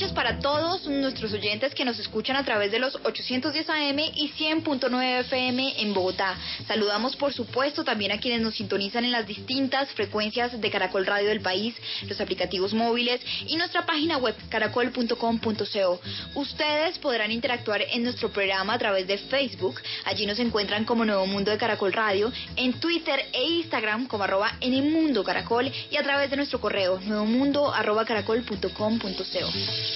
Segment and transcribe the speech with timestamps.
[0.00, 4.32] Noches para todos nuestros oyentes que nos escuchan a través de los 810 AM y
[4.32, 6.38] 100.9 FM en Bogotá.
[6.66, 11.28] Saludamos por supuesto también a quienes nos sintonizan en las distintas frecuencias de Caracol Radio
[11.28, 11.74] del país,
[12.08, 16.00] los aplicativos móviles y nuestra página web caracol.com.co.
[16.34, 21.26] Ustedes podrán interactuar en nuestro programa a través de Facebook, allí nos encuentran como Nuevo
[21.26, 26.30] Mundo de Caracol Radio, en Twitter e Instagram como arroba en caracol y a través
[26.30, 29.89] de nuestro correo nuevomundo arroba caracol.com.co.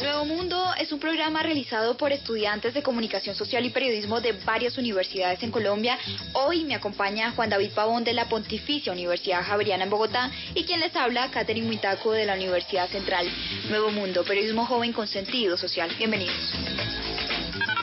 [0.00, 4.76] Nuevo Mundo es un programa realizado por estudiantes de comunicación social y periodismo de varias
[4.76, 5.98] universidades en Colombia.
[6.32, 10.80] Hoy me acompaña Juan David Pavón de la Pontificia Universidad Javeriana en Bogotá y quien
[10.80, 13.28] les habla, Catherine Muitaco de la Universidad Central.
[13.68, 15.90] Nuevo Mundo, periodismo joven con sentido social.
[15.98, 16.52] Bienvenidos.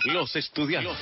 [0.06, 0.98] Los estudiantes.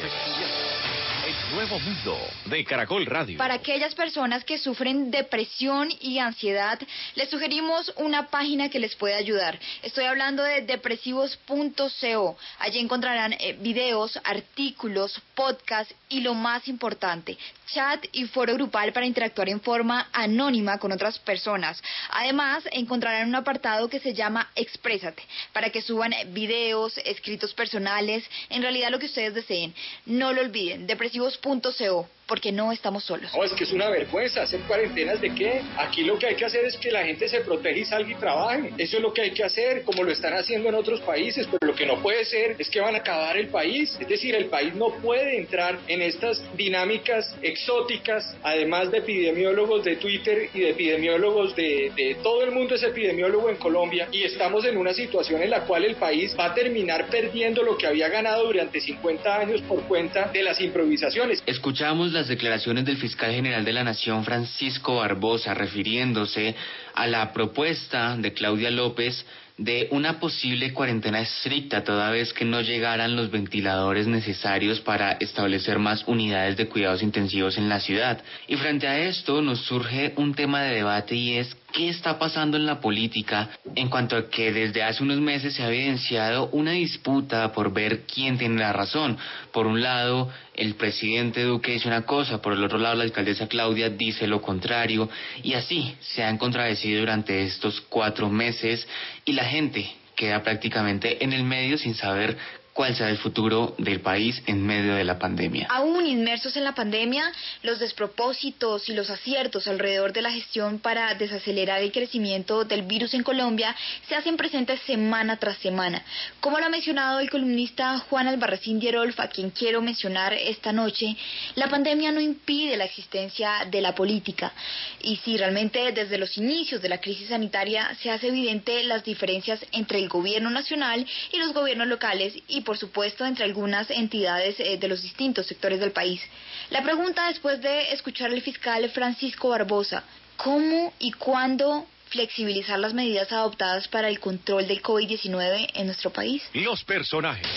[1.52, 3.38] Nuevo Mundo de Caracol Radio.
[3.38, 6.78] Para aquellas personas que sufren depresión y ansiedad,
[7.16, 9.58] les sugerimos una página que les puede ayudar.
[9.82, 12.38] Estoy hablando de depresivos.co.
[12.60, 19.06] Allí encontrarán eh, videos, artículos, podcasts y lo más importante, chat y foro grupal para
[19.06, 21.82] interactuar en forma anónima con otras personas.
[22.10, 25.22] Además, encontrarán un apartado que se llama Exprésate,
[25.54, 29.76] para que suban videos, escritos personales, en realidad lo que ustedes deseen.
[30.08, 33.32] No lo olviden, depresivos.co porque no estamos solos.
[33.36, 35.62] No, es que es una vergüenza hacer cuarentenas de qué.
[35.78, 38.16] Aquí lo que hay que hacer es que la gente se proteja y salga y
[38.16, 38.74] trabaje.
[38.78, 41.72] Eso es lo que hay que hacer, como lo están haciendo en otros países, pero
[41.72, 43.98] lo que no puede ser es que van a acabar el país.
[44.00, 49.96] Es decir, el país no puede entrar en estas dinámicas exóticas, además de epidemiólogos de
[49.96, 54.66] Twitter y de epidemiólogos de, de todo el mundo es epidemiólogo en Colombia y estamos
[54.66, 58.10] en una situación en la cual el país va a terminar perdiendo lo que había
[58.10, 61.42] ganado durante 50 años por cuenta de las improvisaciones.
[61.46, 66.56] Escuchamos las declaraciones del fiscal general de la Nación, Francisco Barbosa, refiriéndose
[66.96, 69.24] a la propuesta de Claudia López
[69.60, 75.78] de una posible cuarentena estricta toda vez que no llegaran los ventiladores necesarios para establecer
[75.78, 78.24] más unidades de cuidados intensivos en la ciudad.
[78.48, 82.58] Y frente a esto nos surge un tema de debate y es qué está pasando
[82.58, 86.72] en la política en cuanto a que desde hace unos meses se ha evidenciado una
[86.72, 89.18] disputa por ver quién tiene la razón.
[89.52, 93.48] Por un lado, el presidente Duque dice una cosa, por el otro lado la alcaldesa
[93.48, 95.10] Claudia dice lo contrario
[95.44, 98.88] y así se han contradecido durante estos cuatro meses
[99.26, 102.38] y la gente queda prácticamente en el medio sin saber
[102.78, 105.66] cuál será el futuro del país en medio de la pandemia.
[105.72, 107.24] Aún inmersos en la pandemia,
[107.64, 113.16] los despropósitos y los aciertos alrededor de la gestión para desacelerar el crecimiento del virus
[113.16, 113.76] en Colombia
[114.08, 116.04] se hacen presentes semana tras semana.
[116.40, 121.18] Como lo ha mencionado el columnista Juan Albarracín Dierolf, a quien quiero mencionar esta noche,
[121.56, 124.54] la pandemia no impide la existencia de la política.
[125.02, 129.66] Y si realmente desde los inicios de la crisis sanitaria se hace evidente las diferencias
[129.72, 134.78] entre el gobierno nacional y los gobiernos locales y por supuesto entre algunas entidades eh,
[134.78, 136.22] de los distintos sectores del país.
[136.70, 140.04] La pregunta después de escuchar al fiscal Francisco Barbosa,
[140.36, 146.44] ¿cómo y cuándo flexibilizar las medidas adoptadas para el control del COVID-19 en nuestro país?
[146.52, 147.48] Los personajes.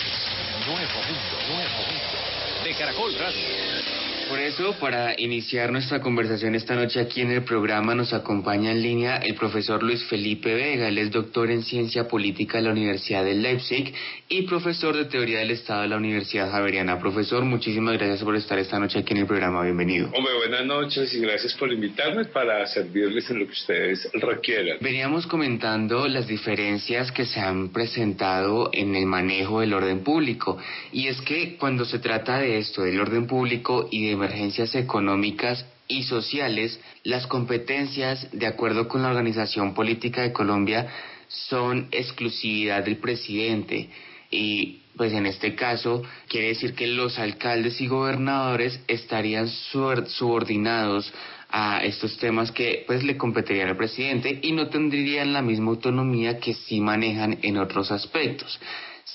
[0.65, 4.00] Nuevo Mundo, Nuevo Mundo de Caracol Radio.
[4.31, 8.81] Por eso, para iniciar nuestra conversación esta noche aquí en el programa, nos acompaña en
[8.81, 10.87] línea el profesor Luis Felipe Vega.
[10.87, 13.93] Él es doctor en ciencia política de la Universidad de Leipzig
[14.29, 16.97] y profesor de teoría del Estado de la Universidad Javeriana.
[16.97, 19.63] Profesor, muchísimas gracias por estar esta noche aquí en el programa.
[19.63, 20.09] Bienvenido.
[20.15, 24.77] Hombre, buenas noches y gracias por invitarme para servirles en lo que ustedes requieran.
[24.79, 30.57] Veníamos comentando las diferencias que se han presentado en el manejo del orden público.
[30.93, 35.65] Y es que cuando se trata de esto, del orden público y de emergencias económicas
[35.87, 40.87] y sociales, las competencias, de acuerdo con la Organización Política de Colombia,
[41.27, 43.89] son exclusividad del presidente.
[44.29, 51.11] Y pues en este caso quiere decir que los alcaldes y gobernadores estarían subordinados
[51.49, 56.39] a estos temas que pues le competirían al presidente y no tendrían la misma autonomía
[56.39, 58.59] que sí manejan en otros aspectos.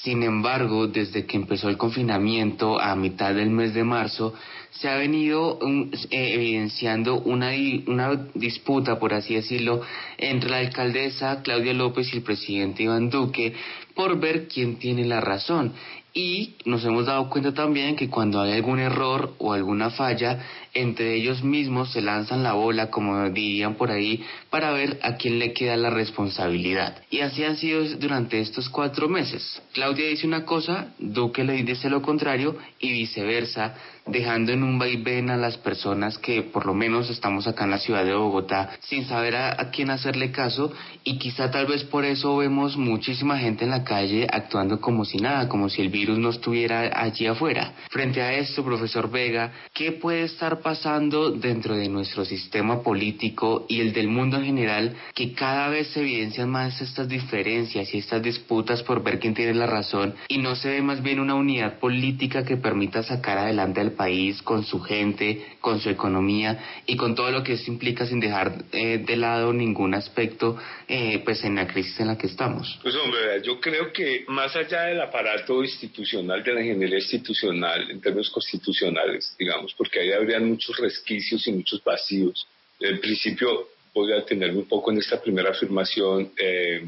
[0.02, 4.34] Sin embargo, desde que empezó el confinamiento a mitad del mes de marzo,
[4.70, 7.50] se ha venido um, eh, evidenciando una,
[7.86, 9.80] una disputa, por así decirlo,
[10.18, 13.54] entre la alcaldesa Claudia López y el presidente Iván Duque
[13.94, 15.72] por ver quién tiene la razón.
[16.12, 20.38] Y nos hemos dado cuenta también que cuando hay algún error o alguna falla,
[20.76, 25.38] entre ellos mismos se lanzan la bola, como dirían por ahí, para ver a quién
[25.38, 27.02] le queda la responsabilidad.
[27.10, 29.62] Y así han sido durante estos cuatro meses.
[29.72, 33.74] Claudia dice una cosa, Duque le dice lo contrario y viceversa,
[34.06, 37.78] dejando en un vaivén a las personas que por lo menos estamos acá en la
[37.78, 40.72] ciudad de Bogotá sin saber a, quién hacerle caso
[41.02, 45.18] y quizá tal vez por eso vemos muchísima gente en la calle actuando como si
[45.18, 47.72] nada, como si el virus no estuviera allí afuera.
[47.90, 53.80] Frente a esto, profesor Vega, ¿qué puede estar pasando dentro de nuestro sistema político y
[53.82, 58.20] el del mundo en general que cada vez se evidencian más estas diferencias y estas
[58.20, 61.78] disputas por ver quién tiene la razón y no se ve más bien una unidad
[61.78, 67.14] política que permita sacar adelante al país, con su gente, con su economía y con
[67.14, 70.58] todo lo que eso implica sin dejar eh, de lado ningún aspecto
[70.88, 72.76] eh, pues en la crisis en la que estamos.
[72.82, 78.00] Pues hombre, yo creo que más allá del aparato institucional, de la ingeniería institucional, en
[78.00, 82.46] términos constitucionales, digamos, porque ahí habrían muchos resquicios y muchos vacíos.
[82.80, 86.32] En principio, voy a detenerme un poco en esta primera afirmación.
[86.38, 86.82] Eh,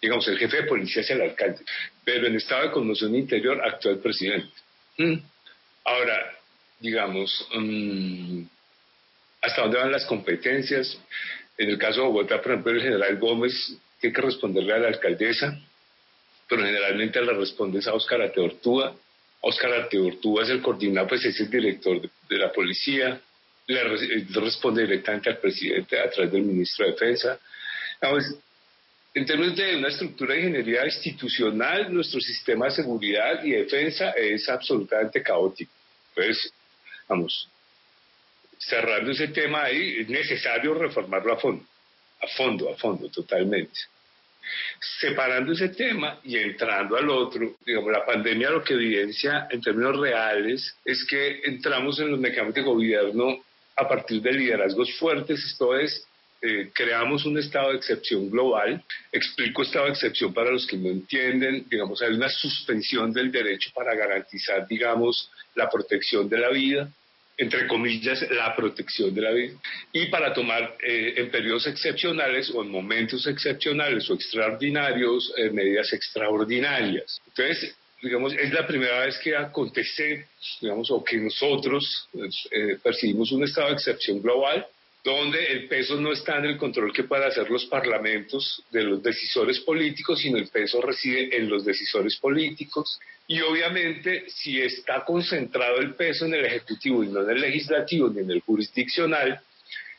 [0.00, 1.60] digamos, el jefe de policía es el alcalde,
[2.04, 4.52] pero en estado de conmoción interior actúa el presidente.
[4.98, 5.16] Mm.
[5.84, 6.16] Ahora,
[6.78, 8.42] digamos, mm,
[9.42, 10.98] hasta dónde van las competencias.
[11.56, 13.52] En el caso de Bogotá, por ejemplo, el general Gómez
[14.00, 15.58] tiene que responderle a la alcaldesa,
[16.48, 18.96] pero generalmente le responde a Óscar Ateortúa.
[19.42, 23.20] Óscar Ateortúa es el coordinador, pues es el director de, la policía,
[23.66, 23.84] le,
[24.34, 27.38] responde directamente al presidente a través del ministro de Defensa.
[29.14, 34.48] en términos de una estructura de ingeniería institucional, nuestro sistema de seguridad y defensa es
[34.48, 35.72] absolutamente caótico.
[36.14, 36.52] Entonces,
[37.08, 37.48] vamos,
[38.58, 41.64] cerrando ese tema ahí, es necesario reformarlo a fondo,
[42.20, 43.80] a fondo, a fondo, totalmente.
[45.00, 49.98] Separando ese tema y entrando al otro, digamos, la pandemia lo que evidencia en términos
[49.98, 53.44] reales es que entramos en los mecanismos de gobierno
[53.76, 56.06] a partir de liderazgos fuertes, esto es,
[56.42, 58.82] eh, creamos un estado de excepción global.
[59.12, 61.66] Explico estado de excepción para los que no entienden.
[61.68, 66.90] Digamos, hay una suspensión del derecho para garantizar, digamos, la protección de la vida
[67.40, 69.54] entre comillas, la protección de la vida,
[69.92, 75.90] y para tomar eh, en periodos excepcionales o en momentos excepcionales o extraordinarios eh, medidas
[75.94, 77.18] extraordinarias.
[77.26, 80.26] Entonces, digamos, es la primera vez que acontece,
[80.60, 82.08] digamos, o que nosotros
[82.50, 84.66] eh, percibimos un estado de excepción global
[85.02, 89.02] donde el peso no está en el control que puedan hacer los parlamentos de los
[89.02, 93.00] decisores políticos, sino el peso reside en los decisores políticos.
[93.26, 98.08] Y obviamente, si está concentrado el peso en el Ejecutivo y no en el Legislativo
[98.10, 99.40] ni en el jurisdiccional,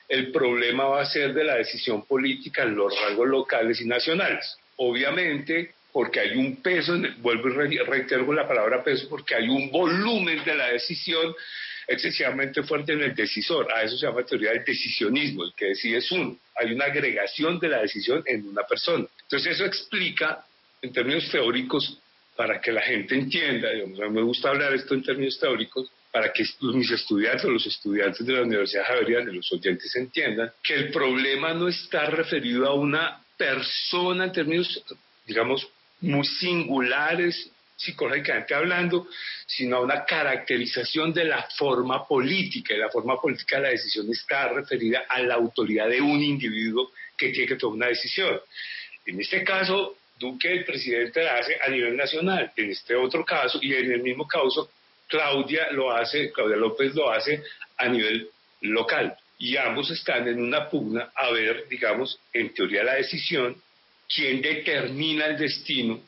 [0.08, 4.58] el problema va a ser de la decisión política en los rangos locales y nacionales.
[4.76, 10.44] Obviamente, porque hay un peso, vuelvo y reitero la palabra peso, porque hay un volumen
[10.44, 11.34] de la decisión
[11.92, 13.72] excesivamente fuerte en el decisor.
[13.74, 16.38] A eso se llama teoría del decisionismo, el que decide es uno.
[16.56, 19.06] Hay una agregación de la decisión en una persona.
[19.24, 20.46] Entonces eso explica,
[20.82, 21.98] en términos teóricos,
[22.36, 25.92] para que la gente entienda, digamos, a mí me gusta hablar esto en términos teóricos,
[26.12, 30.92] para que mis estudiantes, los estudiantes de la Universidad Javeriana los oyentes entiendan que el
[30.92, 34.84] problema no está referido a una persona en términos,
[35.26, 35.68] digamos,
[36.02, 37.50] muy singulares
[37.82, 39.08] psicológicamente hablando,
[39.46, 42.74] sino a una caracterización de la forma política.
[42.74, 46.92] Y la forma política de la decisión está referida a la autoridad de un individuo
[47.18, 48.40] que tiene que tomar una decisión.
[49.06, 52.52] En este caso, Duque, el presidente, la hace a nivel nacional.
[52.56, 54.70] En este otro caso, y en el mismo caso,
[55.08, 57.44] Claudia lo hace, Claudia López lo hace
[57.78, 58.30] a nivel
[58.62, 59.16] local.
[59.40, 63.60] Y ambos están en una pugna a ver, digamos, en teoría la decisión,
[64.08, 66.00] quién determina el destino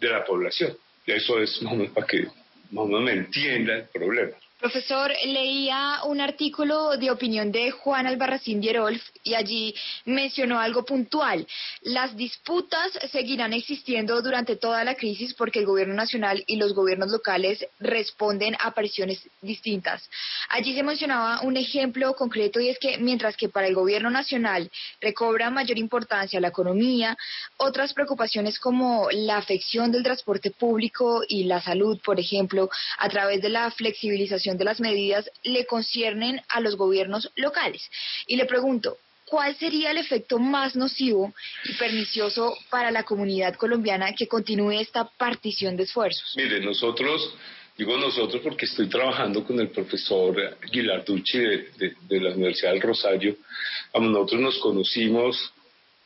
[0.00, 0.76] de la población.
[1.06, 2.26] Eso es más para que
[2.72, 4.32] más me entienda el problema.
[4.58, 9.74] Profesor, leía un artículo de opinión de Juan Albarracín Dierolf y allí
[10.06, 11.46] mencionó algo puntual.
[11.82, 17.10] Las disputas seguirán existiendo durante toda la crisis porque el gobierno nacional y los gobiernos
[17.10, 20.08] locales responden a presiones distintas.
[20.48, 24.70] Allí se mencionaba un ejemplo concreto y es que mientras que para el gobierno nacional
[25.02, 27.14] recobra mayor importancia la economía,
[27.58, 33.42] otras preocupaciones como la afección del transporte público y la salud, por ejemplo, a través
[33.42, 37.82] de la flexibilización de las medidas le conciernen a los gobiernos locales.
[38.26, 41.34] Y le pregunto, ¿cuál sería el efecto más nocivo
[41.64, 46.34] y pernicioso para la comunidad colombiana que continúe esta partición de esfuerzos?
[46.36, 47.34] Mire, nosotros
[47.76, 53.36] Digo nosotros porque estoy trabajando con el profesor Guilarducci de, la Universidad del Rosario.
[53.92, 55.52] Nosotros nos conocimos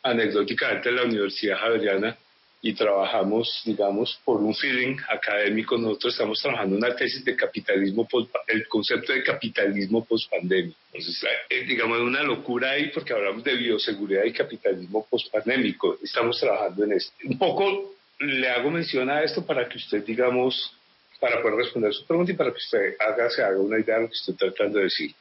[0.02, 2.16] anecdóticamente en la Universidad Javeriana
[2.62, 5.78] y trabajamos, digamos, por un feeling académico.
[5.78, 8.06] Nosotros estamos trabajando una tesis de capitalismo,
[8.48, 10.74] el concepto de capitalismo post-pandemia.
[10.92, 15.98] Entonces, eh, digamos, una locura ahí porque hablamos de bioseguridad y capitalismo post-pandémico.
[16.02, 17.12] Estamos trabajando en esto.
[17.24, 20.76] Un poco le hago mención a esto para que usted, digamos,
[21.18, 24.02] para poder responder su pregunta y para que usted haga, se haga una idea de
[24.02, 25.14] lo que estoy tratando de decir.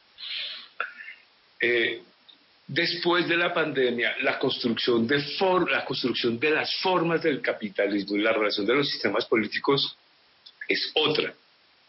[1.62, 2.02] Eh,
[2.70, 5.18] después de la pandemia, la construcción, de
[5.72, 9.98] la construcción de las formas del capitalismo y la relación de los sistemas políticos
[10.68, 11.34] es otra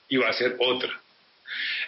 [0.08, 0.90] y va a ser otra.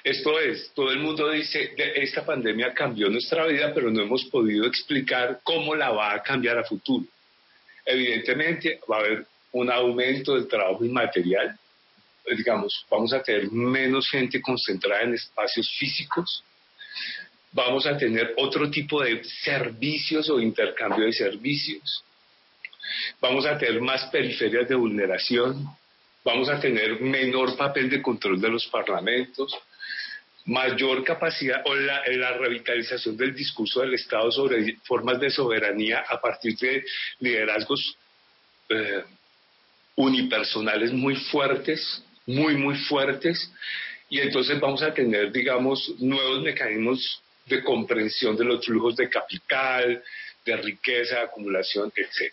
[0.05, 4.67] Esto es, todo el mundo dice, esta pandemia cambió nuestra vida, pero no hemos podido
[4.67, 7.07] explicar cómo la va a cambiar a futuro.
[7.87, 11.57] Evidentemente va a haber un aumento del trabajo inmaterial,
[12.37, 16.45] digamos, vamos a tener menos gente concentrada en espacios físicos,
[17.53, 22.05] vamos a tener otro tipo de servicios o intercambio de servicios,
[23.21, 25.67] vamos a tener más periferias de vulneración,
[26.25, 29.55] vamos a tener menor papel de control de los parlamentos,
[30.45, 36.57] mayor capacidad o la, revitalización del discurso del Estado sobre formas de soberanía a partir
[36.59, 36.85] de
[37.21, 37.97] liderazgos
[38.69, 39.05] eh,
[39.95, 43.53] unipersonales muy fuertes, muy, muy fuertes,
[44.09, 50.03] y entonces vamos a tener, digamos, nuevos mecanismos de comprensión de los flujos de capital,
[50.45, 52.33] de riqueza, de acumulación, etc.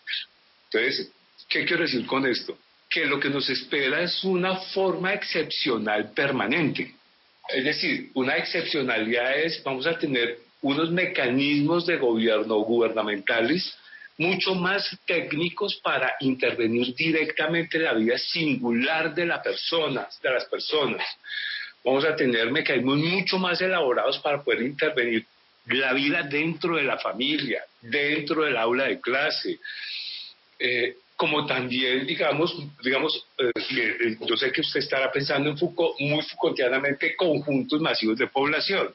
[0.72, 1.12] Entonces,
[1.48, 2.58] ¿qué quiero decir con esto?
[2.90, 6.96] Que lo que nos espera es una forma excepcional permanente.
[7.50, 13.76] Es decir, una excepcionalidad es, vamos a tener unos mecanismos de gobierno gubernamentales
[14.20, 20.46] mucho más técnicos para intervenir directamente en la vida singular de la persona, de las
[20.46, 21.06] personas.
[21.90, 25.26] Vamos a tener mecanismos mucho más elaborados para poder intervenir
[25.66, 29.60] la vida dentro de la familia, dentro del aula de clase.
[30.60, 36.00] Eh, como también, digamos, digamos eh, eh, yo sé que usted estará pensando en Foucault,
[36.00, 38.94] muy Foucaultianamente, conjuntos masivos de población.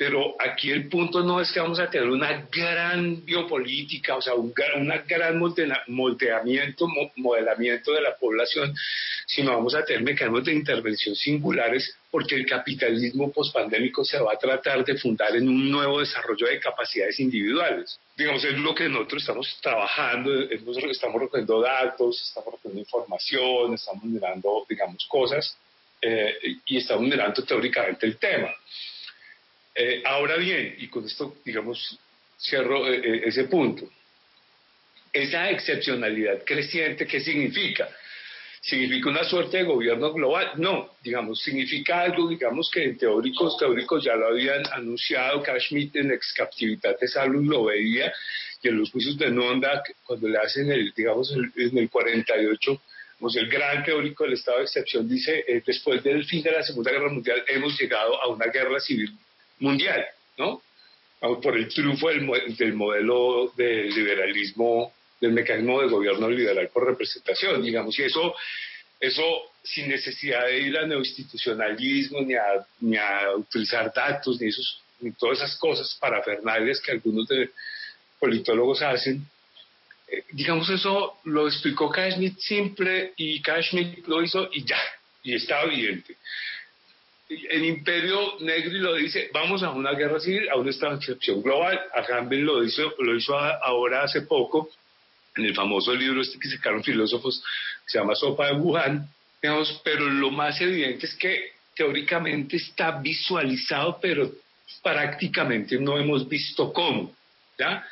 [0.00, 4.32] Pero aquí el punto no es que vamos a tener una gran biopolítica, o sea,
[4.32, 5.38] un gran, una gran
[5.88, 8.74] moldeamiento, modelamiento de la población,
[9.26, 14.38] sino vamos a tener mecanismos de intervención singulares porque el capitalismo pospandémico se va a
[14.38, 18.00] tratar de fundar en un nuevo desarrollo de capacidades individuales.
[18.16, 24.64] Digamos, es lo que nosotros estamos trabajando, estamos recogiendo datos, estamos recogiendo información, estamos mirando,
[24.66, 25.58] digamos, cosas
[26.00, 28.48] eh, y estamos mirando teóricamente el tema.
[29.74, 31.98] Eh, ahora bien, y con esto, digamos,
[32.38, 33.88] cierro eh, eh, ese punto,
[35.12, 37.88] esa excepcionalidad creciente, ¿qué significa?
[38.60, 40.52] ¿Significa una suerte de gobierno global?
[40.56, 46.12] No, digamos, significa algo, digamos, que en teóricos, teóricos ya lo habían anunciado, Schmitt en
[46.12, 48.12] Ex Captivitate Salus lo veía,
[48.62, 52.82] y en los juicios de Nonda, cuando le hacen el, digamos, en el 48,
[53.18, 56.90] pues el gran teórico del estado de excepción dice, después del fin de la Segunda
[56.90, 59.10] Guerra Mundial hemos llegado a una guerra civil
[59.60, 60.04] mundial,
[60.38, 60.62] ¿no?
[61.20, 67.62] Por el triunfo del, del modelo del liberalismo, del mecanismo de gobierno liberal por representación,
[67.62, 68.34] digamos, y eso,
[68.98, 69.22] eso
[69.62, 75.56] sin necesidad de ir a neoinstitucionalismo, ni a, utilizar datos, ni, esos, ni todas esas
[75.58, 77.28] cosas parafernales que algunos
[78.18, 79.26] politólogos hacen,
[80.08, 84.80] eh, digamos, eso lo explicó Kashmir simple y Kashmir lo hizo y ya,
[85.22, 86.16] y estaba evidente
[87.30, 91.80] el imperio negro lo dice, vamos a una guerra civil, a una excepción global.
[91.94, 94.68] A Campbell lo hizo, lo hizo ahora hace poco,
[95.36, 97.42] en el famoso libro este que sacaron filósofos,
[97.86, 99.08] se llama Sopa de Wuhan,
[99.40, 104.32] digamos, pero lo más evidente es que teóricamente está visualizado, pero
[104.82, 107.14] prácticamente no hemos visto cómo,
[107.56, 107.86] ¿ya?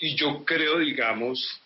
[0.00, 1.60] Y yo creo, digamos,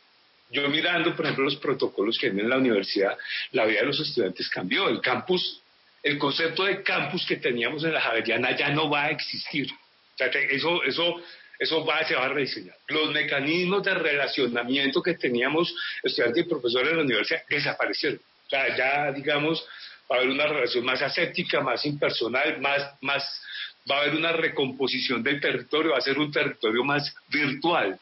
[0.51, 3.17] yo mirando, por ejemplo, los protocolos que hay en la universidad,
[3.53, 4.89] la vida de los estudiantes cambió.
[4.89, 5.61] El campus
[6.07, 9.67] el concepto de campus que teníamos en la Javeriana ya no va a existir.
[9.73, 11.21] O sea, eso, eso,
[11.59, 12.77] eso va, se va a rediseñar.
[12.87, 18.21] Los mecanismos de relacionamiento que teníamos estudiantes y profesores en la universidad desaparecieron.
[18.21, 19.67] O sea, ya, digamos,
[20.09, 23.43] va a haber una relación más aséptica, más impersonal, más, más,
[23.91, 27.99] va a haber una recomposición del territorio, va a ser un territorio más virtual.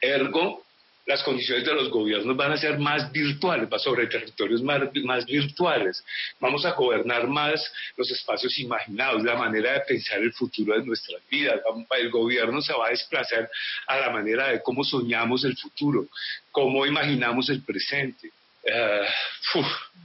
[0.00, 0.64] Ergo,
[1.06, 5.24] las condiciones de los gobiernos van a ser más virtuales, va sobre territorios más, más
[5.24, 6.04] virtuales.
[6.40, 11.22] Vamos a gobernar más los espacios imaginados, la manera de pensar el futuro de nuestras
[11.30, 11.60] vidas.
[11.98, 13.48] El gobierno se va a desplazar
[13.86, 16.08] a la manera de cómo soñamos el futuro,
[16.50, 18.30] cómo imaginamos el presente.
[18.64, 19.06] eh,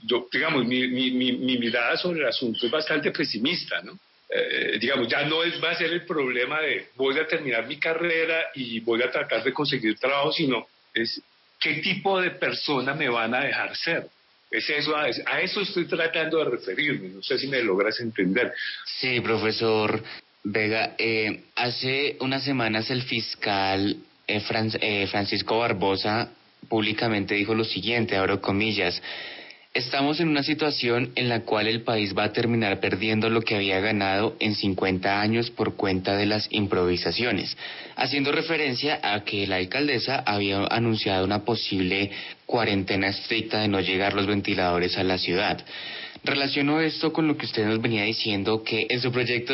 [0.04, 3.98] yo, digamos, mi, mi, mi, mirada sobre el asunto es bastante pesimista, ¿no?
[4.30, 7.78] Eh, digamos, ya no es, va a ser el problema de voy a terminar mi
[7.78, 11.22] carrera y voy a tratar de conseguir trabajo, sino es
[11.60, 14.08] qué tipo de persona me van a dejar ser.
[14.50, 18.52] Es eso, a, eso estoy tratando de referirme, no sé si me logras entender.
[19.00, 20.04] Sí, profesor
[20.44, 23.96] Vega, eh, hace unas semanas el fiscal
[25.10, 26.32] Francisco Barbosa
[26.68, 29.02] públicamente dijo lo siguiente, abro comillas,
[29.74, 33.56] Estamos en una situación en la cual el país va a terminar perdiendo lo que
[33.56, 37.56] había ganado en 50 años por cuenta de las improvisaciones,
[37.96, 42.12] haciendo referencia a que la alcaldesa había anunciado una posible
[42.46, 45.64] cuarentena estricta de no llegar los ventiladores a la ciudad.
[46.26, 49.54] Relaciono esto con lo que usted nos venía diciendo, que en su proyecto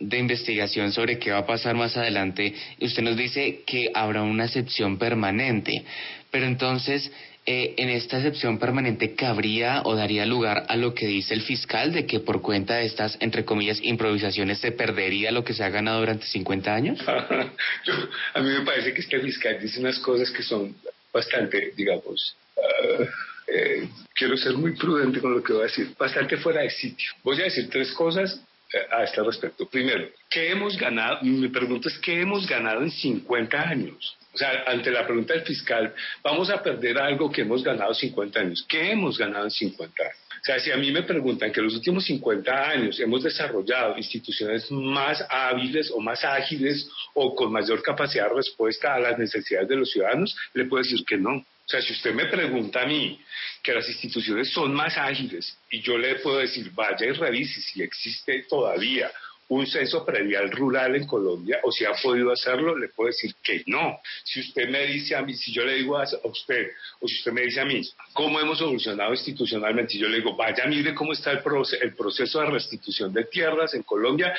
[0.00, 4.46] de investigación sobre qué va a pasar más adelante, usted nos dice que habrá una
[4.46, 5.84] excepción permanente.
[6.30, 7.12] Pero entonces,
[7.44, 11.92] eh, en esta excepción permanente cabría o daría lugar a lo que dice el fiscal
[11.92, 15.68] de que por cuenta de estas, entre comillas, improvisaciones se perdería lo que se ha
[15.68, 17.00] ganado durante 50 años?
[18.34, 20.76] a mí me parece que este fiscal dice unas cosas que son
[21.12, 23.04] bastante, digamos, ah,
[23.48, 27.10] eh, quiero ser muy prudente con lo que voy a decir, bastante fuera de sitio.
[27.24, 28.40] Voy a decir tres cosas
[28.72, 29.66] eh, a este respecto.
[29.66, 31.18] Primero, ¿qué hemos ganado?
[31.22, 34.16] Mi pregunta es, ¿qué hemos ganado en 50 años?
[34.34, 38.40] O sea, ante la pregunta del fiscal, vamos a perder algo que hemos ganado 50
[38.40, 38.64] años.
[38.66, 40.16] ¿Qué hemos ganado en 50 años?
[40.42, 43.96] O sea, si a mí me preguntan que en los últimos 50 años hemos desarrollado
[43.96, 49.68] instituciones más hábiles o más ágiles o con mayor capacidad de respuesta a las necesidades
[49.68, 51.36] de los ciudadanos, le puedo decir que no.
[51.36, 53.20] O sea, si usted me pregunta a mí
[53.62, 57.82] que las instituciones son más ágiles y yo le puedo decir, vaya y revise si
[57.82, 59.12] existe todavía
[59.48, 63.62] un censo predial rural en Colombia o si ha podido hacerlo, le puedo decir que
[63.66, 63.98] no.
[64.24, 66.70] Si usted me dice a mí, si yo le digo a usted,
[67.00, 67.82] o si usted me dice a mí,
[68.12, 69.98] ¿cómo hemos evolucionado institucionalmente?
[69.98, 71.42] Yo le digo, vaya, mire cómo está el,
[71.82, 74.34] el proceso de restitución de tierras en Colombia,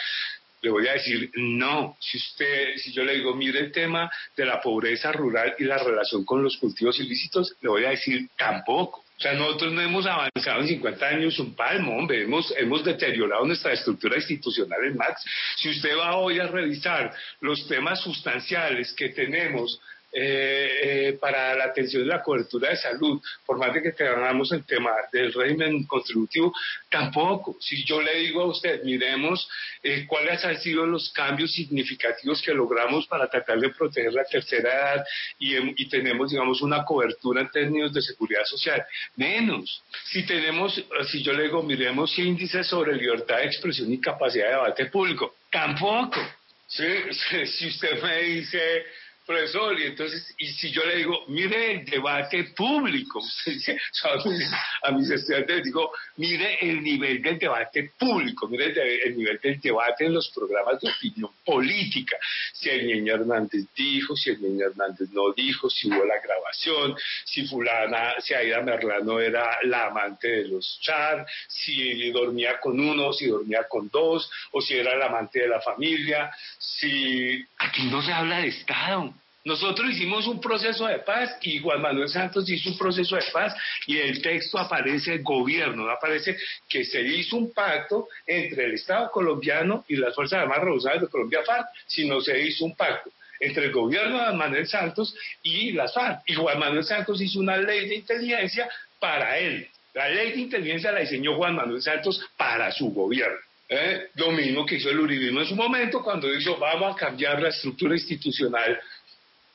[0.63, 1.97] le voy a decir no.
[1.99, 5.77] Si usted, si yo le digo, mire el tema de la pobreza rural y la
[5.77, 9.02] relación con los cultivos ilícitos, le voy a decir tampoco.
[9.17, 13.45] O sea, nosotros no hemos avanzado en 50 años un palmo, hombre, hemos, hemos deteriorado
[13.45, 15.23] nuestra estructura institucional en Max.
[15.57, 19.79] Si usted va hoy a revisar los temas sustanciales que tenemos
[20.15, 24.51] eh, eh, para la atención de la cobertura de salud, por más de que tengamos
[24.51, 26.53] el tema del régimen contributivo,
[26.87, 27.57] tampoco.
[27.59, 29.49] Si yo le digo a usted, miremos
[29.81, 34.69] eh, cuáles han sido los cambios significativos que logramos para tratar de proteger la tercera
[34.69, 35.05] edad
[35.39, 39.81] y, em, y tenemos, digamos, una cobertura en términos de seguridad social, menos.
[40.11, 40.79] Si tenemos,
[41.11, 45.33] si yo le digo, miremos índices sobre libertad de expresión y capacidad de debate público,
[45.49, 46.19] tampoco.
[46.67, 48.83] si usted me dice
[49.25, 53.21] profesor, y entonces, y si yo le digo, mire el debate público,
[54.83, 58.73] a mis estudiantes les digo, mire el nivel del debate público, mire
[59.05, 62.17] el, nivel del debate en los programas de opinión política,
[62.53, 66.95] si el niño Hernández dijo, si el niño Hernández no dijo, si hubo la grabación,
[67.25, 73.13] si fulana, si Aida Merlano era la amante de los char, si dormía con uno,
[73.13, 78.01] si dormía con dos, o si era la amante de la familia, si aquí no
[78.01, 79.13] se habla de Estado.
[79.45, 83.53] Nosotros hicimos un proceso de paz y Juan Manuel Santos hizo un proceso de paz
[83.87, 86.37] y el texto aparece gobierno, no aparece
[86.69, 91.09] que se hizo un pacto entre el Estado colombiano y las Fuerzas Armadas Revolucionarias de
[91.09, 95.73] Colombia FARC, sino se hizo un pacto entre el gobierno de Juan Manuel Santos y
[95.73, 96.21] las FARC.
[96.27, 99.67] Y Juan Manuel Santos hizo una ley de inteligencia para él.
[99.93, 103.37] La ley de inteligencia la diseñó Juan Manuel Santos para su gobierno.
[103.67, 104.07] ¿eh?
[104.15, 107.49] Lo mismo que hizo el Uribismo en su momento cuando dijo vamos a cambiar la
[107.49, 108.79] estructura institucional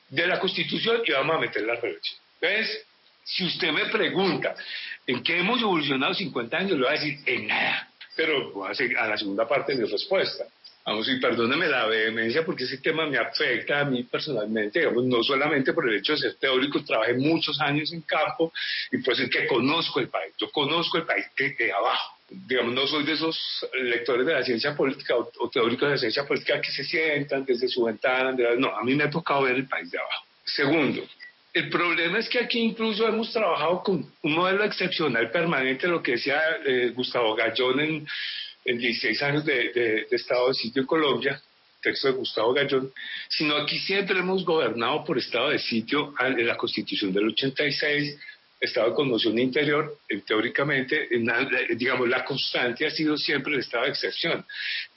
[0.09, 2.19] de la Constitución y vamos a meter la reelección.
[2.41, 2.85] Entonces,
[3.23, 4.55] si usted me pregunta
[5.05, 7.89] en qué hemos evolucionado 50 años, le voy a decir en nada.
[8.15, 10.45] Pero voy a, seguir a la segunda parte de mi respuesta.
[10.85, 15.21] Vamos, y perdóneme la vehemencia porque ese tema me afecta a mí personalmente, digamos, no
[15.21, 18.51] solamente por el hecho de ser teórico, trabajé muchos años en campo
[18.91, 22.87] y pues es que conozco el país, yo conozco el país de abajo digamos, no
[22.87, 26.71] soy de esos lectores de la ciencia política o, teóricos de la ciencia política que
[26.71, 28.35] se sientan desde su ventana.
[28.57, 30.25] no, a mí me ha tocado ver el país de abajo.
[30.43, 31.03] Segundo,
[31.53, 36.13] el problema es que aquí incluso hemos trabajado con un modelo excepcional permanente, lo que
[36.13, 38.07] decía eh, Gustavo Gallón en,
[38.65, 41.41] en 16 años de, de, de estado de sitio en Colombia,
[41.81, 42.91] texto de Gustavo Gallón,
[43.29, 48.19] sino aquí siempre hemos gobernado por estado de sitio en la Constitución del 86,
[48.59, 51.07] estado de conmoción interior, eh, teóricamente,
[51.75, 54.45] digamos, la constante ha sido siempre el estado de excepción.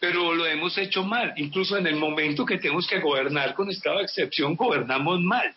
[0.01, 1.33] Pero lo hemos hecho mal.
[1.37, 5.55] Incluso en el momento que tenemos que gobernar con estado de excepción, gobernamos mal.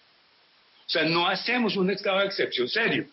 [0.86, 3.08] O sea, no hacemos un estado de excepción serio.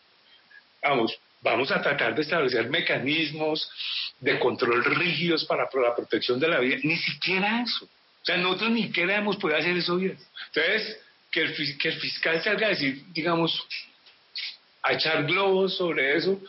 [0.83, 3.71] vamos, vamos a tratar de establecer mecanismos
[4.21, 6.77] de control rígidos para la protección de la vida.
[6.83, 7.87] Ni siquiera eso.
[7.87, 10.17] O sea, nosotros ni siquiera hemos podido hacer eso bien.
[10.55, 11.01] Entonces,
[11.31, 13.67] que el, que el fiscal salga a decir, digamos,
[14.83, 16.41] a echar globos sobre eso,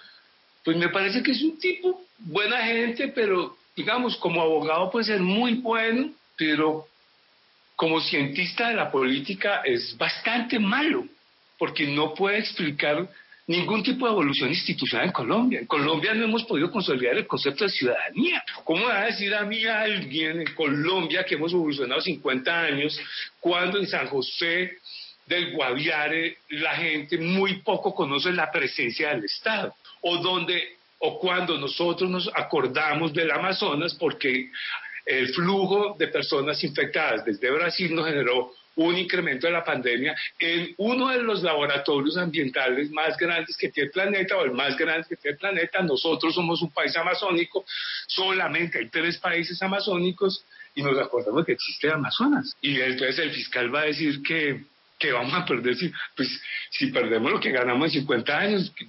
[0.63, 5.19] pues me parece que es un tipo buena gente, pero digamos, como abogado puede ser
[5.19, 6.87] muy bueno, pero
[7.75, 11.05] como cientista de la política es bastante malo,
[11.57, 13.07] porque no puede explicar
[13.47, 15.59] ningún tipo de evolución institucional en Colombia.
[15.59, 18.43] En Colombia no hemos podido consolidar el concepto de ciudadanía.
[18.63, 22.97] ¿Cómo va a decir a mí alguien en Colombia que hemos evolucionado 50 años
[23.39, 24.77] cuando en San José
[25.25, 29.75] del Guaviare la gente muy poco conoce la presencia del Estado?
[30.01, 34.49] O donde o cuando nosotros nos acordamos del Amazonas porque
[35.05, 40.73] el flujo de personas infectadas desde Brasil nos generó un incremento de la pandemia en
[40.77, 45.07] uno de los laboratorios ambientales más grandes que tiene el planeta o el más grande
[45.07, 45.81] que tiene el planeta.
[45.81, 47.65] Nosotros somos un país amazónico,
[48.07, 50.43] solamente hay tres países amazónicos
[50.75, 52.55] y nos acordamos que existe Amazonas.
[52.61, 54.63] Y entonces el fiscal va a decir que,
[55.03, 58.85] que vamos a perder, si, pues si perdemos lo que ganamos en 50 años, que,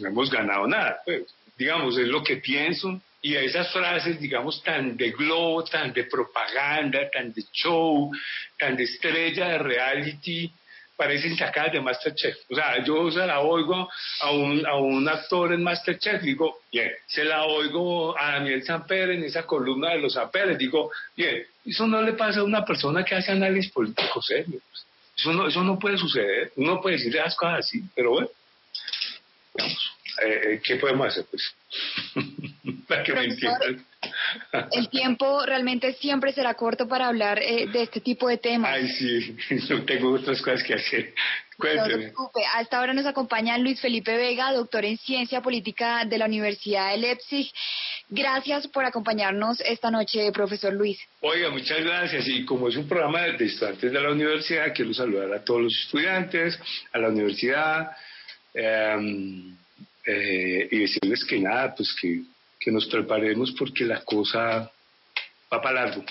[0.00, 0.98] no hemos ganado nada.
[1.04, 1.22] Pues,
[1.56, 7.08] digamos, es lo que pienso y esas frases, digamos, tan de globo, tan de propaganda,
[7.10, 8.10] tan de show,
[8.58, 10.50] tan de estrella de reality,
[10.96, 12.36] parecen sacadas de Masterchef.
[12.50, 13.88] O sea, yo se la oigo
[14.20, 19.10] a un, a un actor en Masterchef, digo, bien, se la oigo a Daniel Samper
[19.10, 23.04] en esa columna de los Samperes, digo, bien, eso no le pasa a una persona
[23.04, 24.60] que hace análisis político serio.
[25.20, 26.50] Eso no, eso no puede suceder.
[26.56, 28.28] Uno puede decir las cosas así, pero bueno,
[29.54, 30.00] digamos.
[30.24, 31.24] Eh, eh, ¿qué podemos hacer?
[31.30, 31.54] Pues,
[32.88, 33.84] para que me entiendan.
[34.72, 38.72] El tiempo realmente siempre será corto para hablar eh, de este tipo de temas.
[38.72, 39.36] Ay, sí,
[39.70, 41.14] no tengo otras cosas que hacer.
[41.56, 41.88] Cuénteme.
[41.88, 42.40] No se preocupe.
[42.54, 46.90] A esta hora nos acompaña Luis Felipe Vega, doctor en Ciencia Política de la Universidad
[46.90, 47.52] de Leipzig.
[48.10, 50.98] Gracias por acompañarnos esta noche, profesor Luis.
[51.20, 52.26] Oiga, muchas gracias.
[52.26, 55.78] Y como es un programa de estudiantes de la universidad, quiero saludar a todos los
[55.84, 56.58] estudiantes,
[56.92, 57.90] a la universidad.
[58.52, 59.54] Eh,
[60.06, 62.22] eh, y decirles que nada, pues que,
[62.58, 64.70] que nos preparemos porque la cosa
[65.52, 66.04] va para largo,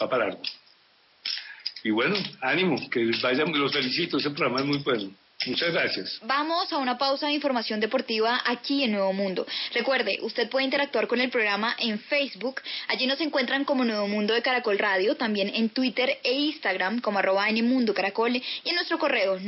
[0.00, 0.42] va para largo.
[1.82, 5.10] Y bueno, ánimo, que vayan, los felicito, ese programa es muy bueno.
[5.46, 6.20] Muchas gracias.
[6.22, 9.46] Vamos a una pausa de información deportiva aquí en Nuevo Mundo.
[9.74, 12.62] Recuerde, usted puede interactuar con el programa en Facebook.
[12.88, 17.18] Allí nos encuentran como Nuevo Mundo de Caracol Radio, también en Twitter e Instagram como
[17.18, 19.38] arroba Mundo Caracol y en nuestro correo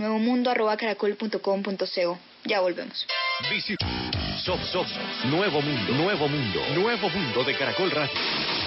[0.51, 2.19] arroba caracol.com.co.
[2.45, 3.07] Ya volvemos.
[3.51, 3.87] Visita
[5.25, 8.66] Nuevo Mundo, Nuevo Mundo, Nuevo Mundo de Caracol Radio.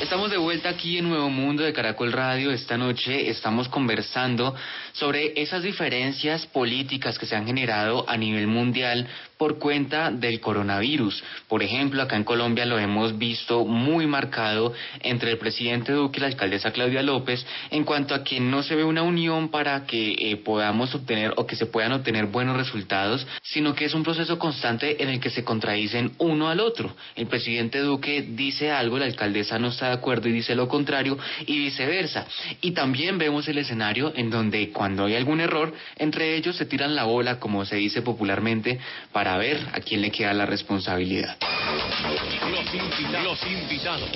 [0.00, 2.50] Estamos de vuelta aquí en Nuevo Mundo de Caracol Radio.
[2.52, 4.54] Esta noche estamos conversando
[4.92, 11.22] sobre esas diferencias políticas que se han generado a nivel mundial por cuenta del coronavirus.
[11.48, 16.20] Por ejemplo, acá en Colombia lo hemos visto muy marcado entre el presidente Duque y
[16.22, 20.12] la alcaldesa Claudia López en cuanto a que no se ve una unión para que
[20.12, 24.38] eh, podamos obtener o que se puedan obtener buenos resultados, sino que es un proceso
[24.38, 26.96] constante en el que se contradicen uno al otro.
[27.16, 31.18] El presidente Duque dice algo, la alcaldesa no está de acuerdo y dice lo contrario
[31.46, 32.26] y viceversa.
[32.60, 36.94] Y también vemos el escenario en donde cuando hay algún error, entre ellos se tiran
[36.94, 38.80] la bola, como se dice popularmente,
[39.12, 41.36] para ver a quién le queda la responsabilidad.
[43.24, 44.10] Los, invitados.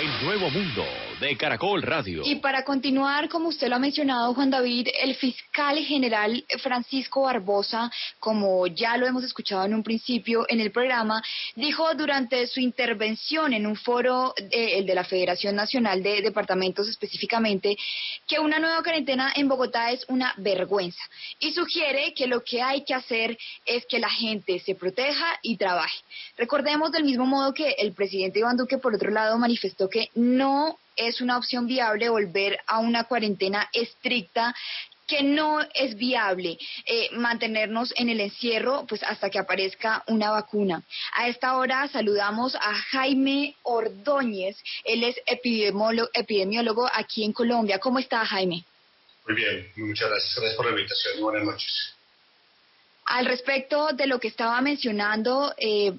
[0.00, 0.84] El nuevo mundo
[1.18, 2.22] de Caracol Radio.
[2.24, 7.90] Y para continuar, como usted lo ha mencionado, Juan David, el fiscal general Francisco Barbosa,
[8.20, 11.20] como ya lo hemos escuchado en un principio en el programa,
[11.56, 17.76] dijo durante su intervención en un foro, el de la Federación Nacional de Departamentos específicamente,
[18.28, 21.02] que una nueva cuarentena en Bogotá es una vergüenza
[21.40, 25.56] y sugiere que lo que hay que hacer es que la gente se proteja y
[25.56, 25.98] trabaje.
[26.36, 30.78] Recordemos del mismo modo que el presidente Iván Duque, por otro lado, manifestó que no
[30.96, 34.54] es una opción viable volver a una cuarentena estricta
[35.08, 40.82] que no es viable eh, mantenernos en el encierro pues hasta que aparezca una vacuna.
[41.16, 47.78] A esta hora saludamos a Jaime Ordóñez, él es epidemiólogo, epidemiólogo aquí en Colombia.
[47.78, 48.64] ¿Cómo está Jaime?
[49.26, 50.34] Muy bien, muchas gracias.
[50.36, 51.20] Gracias por la invitación.
[51.20, 51.94] Buenas noches.
[53.06, 55.94] Al respecto de lo que estaba mencionando, eh,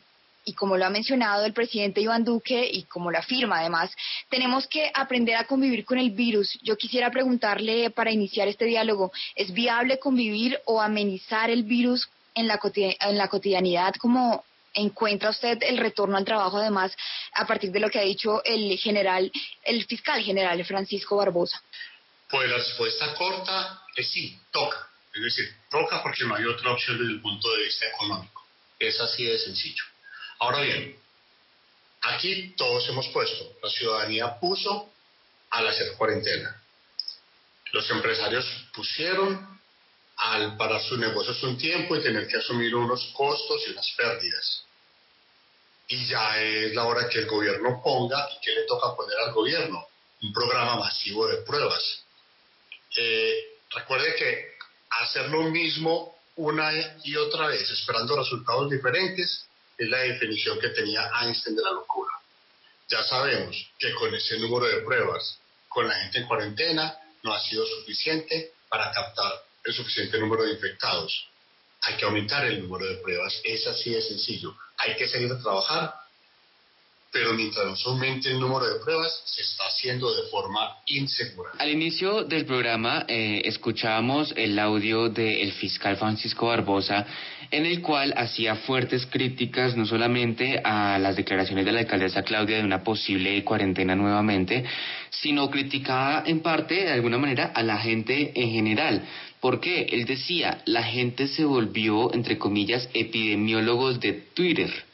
[0.49, 3.91] y como lo ha mencionado el presidente Iván Duque y como lo afirma además,
[4.29, 6.57] tenemos que aprender a convivir con el virus.
[6.63, 12.47] Yo quisiera preguntarle para iniciar este diálogo, ¿es viable convivir o amenizar el virus en
[12.47, 16.95] la, en la cotidianidad como encuentra usted el retorno al trabajo además
[17.33, 19.31] a partir de lo que ha dicho el general,
[19.63, 21.61] el fiscal general Francisco Barbosa?
[22.27, 24.87] Pues la respuesta corta es sí, toca.
[25.13, 28.43] Es decir, toca porque no hay otra opción desde el punto de vista económico.
[28.79, 29.83] Es así de sencillo.
[30.39, 30.97] Ahora bien,
[32.01, 34.89] aquí todos hemos puesto, la ciudadanía puso
[35.49, 36.61] al hacer cuarentena.
[37.71, 39.59] Los empresarios pusieron
[40.15, 44.63] al parar sus negocios un tiempo y tener que asumir unos costos y unas pérdidas.
[45.87, 49.33] Y ya es la hora que el gobierno ponga y que le toca poner al
[49.33, 49.87] gobierno
[50.21, 52.03] un programa masivo de pruebas.
[52.95, 54.53] Eh, recuerde que
[54.89, 56.71] hacer lo mismo una
[57.03, 59.48] y otra vez, esperando resultados diferentes,
[59.79, 62.11] es la definición que tenía Einstein de la locura.
[62.89, 65.39] Ya sabemos que con ese número de pruebas,
[65.69, 69.31] con la gente en cuarentena, no ha sido suficiente para captar
[69.63, 71.29] el suficiente número de infectados.
[71.81, 74.53] Hay que aumentar el número de pruebas, es así de sencillo.
[74.77, 75.95] Hay que seguir a trabajar
[77.11, 81.51] pero mientras aumente el número de pruebas, se está haciendo de forma insegura.
[81.57, 87.07] Al inicio del programa eh, escuchábamos el audio del fiscal Francisco Barbosa,
[87.49, 92.57] en el cual hacía fuertes críticas no solamente a las declaraciones de la alcaldesa Claudia
[92.57, 94.63] de una posible cuarentena nuevamente,
[95.09, 99.03] sino criticaba en parte, de alguna manera, a la gente en general.
[99.39, 99.87] ¿Por qué?
[99.91, 104.88] Él decía, la gente se volvió, entre comillas, epidemiólogos de Twitter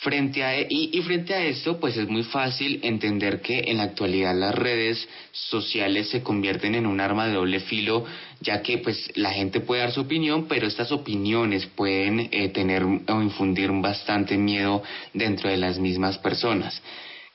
[0.00, 3.76] Frente a, e, y, y, frente a esto, pues es muy fácil entender que en
[3.76, 8.06] la actualidad las redes sociales se convierten en un arma de doble filo,
[8.40, 12.82] ya que pues la gente puede dar su opinión, pero estas opiniones pueden eh, tener
[12.82, 14.82] o infundir bastante miedo
[15.12, 16.80] dentro de las mismas personas.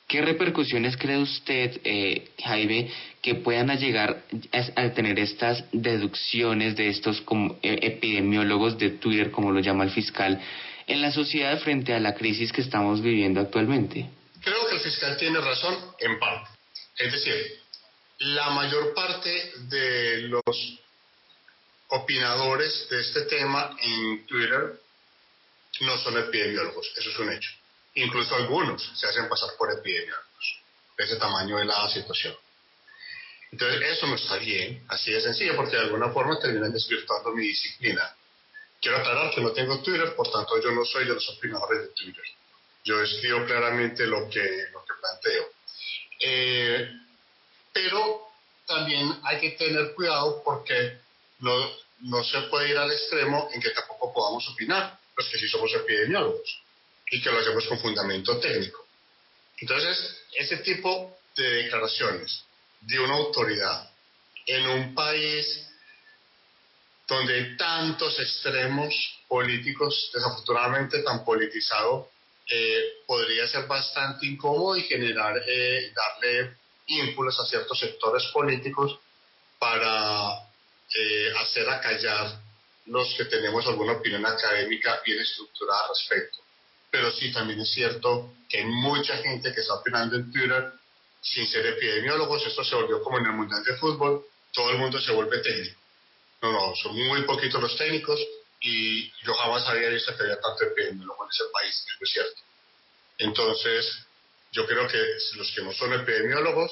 [0.07, 2.89] ¿Qué repercusiones cree usted, eh, Jaime,
[3.21, 4.23] que puedan llegar
[4.75, 9.89] a, tener estas deducciones de estos como, eh, epidemiólogos de Twitter, como lo llama el
[9.89, 10.39] fiscal,
[10.87, 14.09] en la sociedad frente a la crisis que estamos viviendo actualmente?
[14.41, 16.49] Creo que el fiscal tiene razón en parte.
[16.97, 17.59] Es decir,
[18.19, 20.79] la mayor parte de los
[21.89, 24.79] opinadores de este tema en Twitter
[25.81, 27.51] no son epidemiólogos, eso es un hecho.
[27.95, 30.59] Incluso algunos se hacen pasar por epidemiólogos,
[30.97, 32.35] de ese tamaño de la situación.
[33.51, 37.47] Entonces, eso no está bien, así de sencillo, porque de alguna forma terminan desvirtuando mi
[37.47, 38.15] disciplina.
[38.85, 41.87] Quiero aclarar que no tengo Twitter, por tanto yo no soy de los opinadores de
[41.87, 42.23] Twitter.
[42.83, 45.49] Yo escribo claramente lo que, lo que planteo.
[46.19, 46.91] Eh,
[47.73, 48.27] pero
[48.67, 50.99] también hay que tener cuidado porque
[51.39, 51.67] no,
[52.01, 55.73] no se puede ir al extremo en que tampoco podamos opinar, los que sí somos
[55.73, 56.61] epidemiólogos,
[57.09, 58.85] y que lo hacemos con fundamento técnico.
[59.57, 62.43] Entonces, ese tipo de declaraciones
[62.81, 63.89] de una autoridad
[64.45, 65.71] en un país
[67.07, 68.93] donde hay tantos extremos
[69.27, 72.09] políticos, desafortunadamente tan politizado,
[73.07, 76.55] podría ser bastante incómodo y generar, eh, darle
[76.87, 78.99] impulsos a ciertos sectores políticos
[79.57, 80.45] para
[80.93, 82.39] eh, hacer acallar
[82.85, 86.37] los que tenemos alguna opinión académica bien estructurada al respecto.
[86.91, 90.71] Pero sí, también es cierto que hay mucha gente que está opinando en Twitter
[91.21, 92.45] sin ser epidemiólogos.
[92.45, 95.79] Esto se volvió como en el Mundial de Fútbol, todo el mundo se vuelve técnico.
[96.41, 98.19] No, no, son muy poquitos los técnicos
[98.59, 102.41] y yo jamás había visto que había tanto epidemiólogo en ese país, es cierto.
[103.17, 104.05] Entonces,
[104.51, 104.97] yo creo que
[105.35, 106.71] los que no son epidemiólogos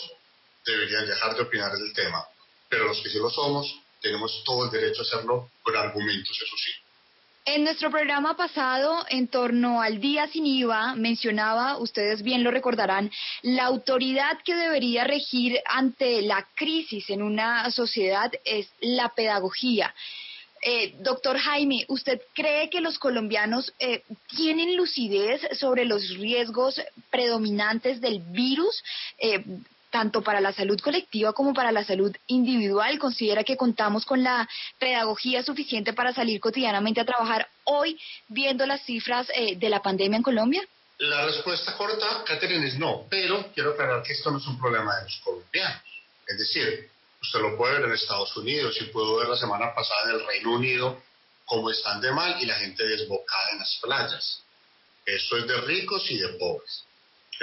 [0.66, 2.26] deberían dejar de opinar del tema,
[2.70, 6.56] pero los que sí lo somos tenemos todo el derecho a hacerlo con argumentos, eso
[6.58, 6.72] sí.
[7.46, 13.12] En nuestro programa pasado, en torno al día sin IVA, mencionaba, ustedes bien lo recordarán,
[13.42, 19.94] la autoridad que debería regir ante la crisis en una sociedad es la pedagogía.
[20.62, 24.04] Eh, doctor Jaime, ¿usted cree que los colombianos eh,
[24.38, 26.80] tienen lucidez sobre los riesgos
[27.12, 28.82] predominantes del virus?
[29.18, 29.44] Eh,
[29.94, 32.98] tanto para la salud colectiva como para la salud individual?
[32.98, 38.84] ¿Considera que contamos con la pedagogía suficiente para salir cotidianamente a trabajar hoy viendo las
[38.86, 40.64] cifras eh, de la pandemia en Colombia?
[40.98, 44.96] La respuesta corta, Catherine, es no, pero quiero aclarar que esto no es un problema
[44.98, 45.84] de los colombianos.
[46.28, 46.90] Es decir,
[47.22, 50.26] usted lo puede ver en Estados Unidos y pudo ver la semana pasada en el
[50.26, 51.04] Reino Unido
[51.46, 54.42] cómo están de mal y la gente desbocada en las playas.
[55.06, 56.84] Esto es de ricos y de pobres.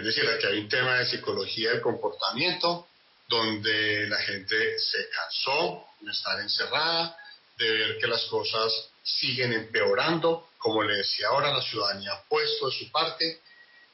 [0.01, 2.89] Es decir, aquí hay un tema de psicología del comportamiento
[3.29, 7.15] donde la gente se cansó de estar encerrada,
[7.59, 10.49] de ver que las cosas siguen empeorando.
[10.57, 13.43] Como le decía ahora, la ciudadanía ha puesto de su parte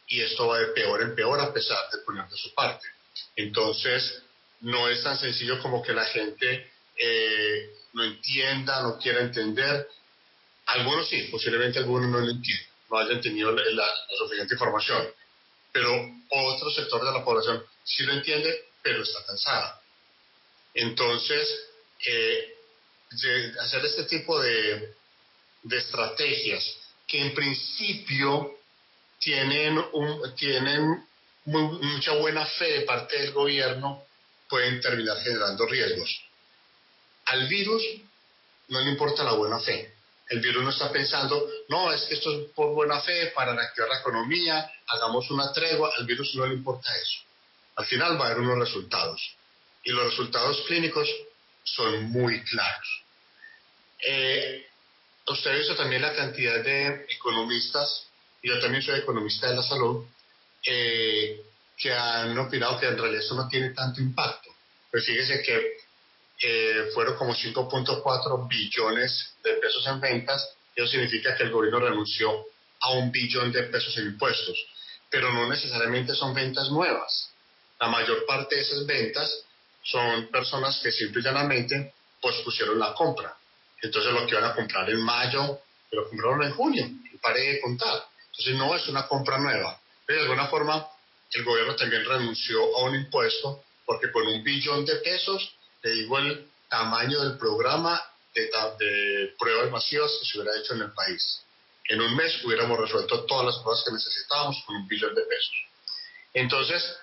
[0.07, 2.87] y esto va de peor en peor a pesar de poner de su parte.
[3.35, 4.23] Entonces,
[4.61, 9.89] no es tan sencillo como que la gente eh, no entienda, no quiera entender.
[10.67, 15.09] Algunos sí, posiblemente algunos no lo entiendan, no hayan tenido la suficiente información
[15.77, 19.79] pero otro sector de la población sí lo entiende, pero está cansada.
[20.73, 21.47] Entonces,
[22.03, 22.55] eh,
[23.61, 24.95] hacer este tipo de,
[25.65, 26.65] de estrategias
[27.07, 28.59] que en principio
[29.19, 29.85] tienen,
[30.35, 31.07] tienen
[31.45, 34.03] mucha buena fe de parte del gobierno,
[34.49, 36.23] pueden terminar generando riesgos.
[37.27, 37.83] Al virus
[38.69, 39.93] no le importa la buena fe.
[40.29, 43.89] El virus no está pensando, no, es que esto es por buena fe, para reactivar
[43.89, 45.93] la economía, hagamos una tregua.
[45.97, 47.21] Al virus no le importa eso.
[47.77, 49.37] Al final va a haber unos resultados.
[49.85, 51.09] Y los resultados clínicos
[51.63, 53.03] son muy claros.
[54.01, 54.67] Eh,
[55.29, 58.09] usted ha visto también la cantidad de economistas,
[58.43, 60.07] y yo también soy economista de la salud,
[60.65, 61.41] eh,
[61.77, 64.51] que han opinado que en realidad esto no tiene tanto impacto.
[64.91, 65.86] Pues fíjese que
[66.43, 72.47] eh, fueron como 5.4 billones de pesos en ventas, eso significa que el gobierno renunció
[72.81, 74.59] a un billón de pesos en impuestos,
[75.11, 77.31] pero no necesariamente son ventas nuevas.
[77.81, 79.31] La mayor parte de esas ventas
[79.83, 83.35] son personas que simple y llanamente pospusieron la compra.
[83.81, 85.61] Entonces lo que iban a comprar en mayo,
[85.93, 88.05] lo compraron en junio, y paré de contar.
[88.31, 89.81] Entonces no es una compra nueva.
[90.05, 90.87] Pero de alguna forma
[91.33, 96.19] el gobierno también renunció a un impuesto porque con un billón de pesos le digo
[96.19, 98.03] el tamaño del programa
[98.35, 101.43] de, de, pruebas masivas que se hubiera hecho en el país.
[101.89, 105.57] En un mes hubiéramos resuelto todas las pruebas que necesitábamos con un billón de pesos.
[106.35, 106.97] Entonces,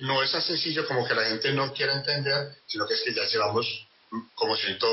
[0.00, 3.14] no es tan sencillo como que la gente no quiera entender, sino que es que
[3.14, 3.66] ya llevamos
[4.34, 4.86] como ciento,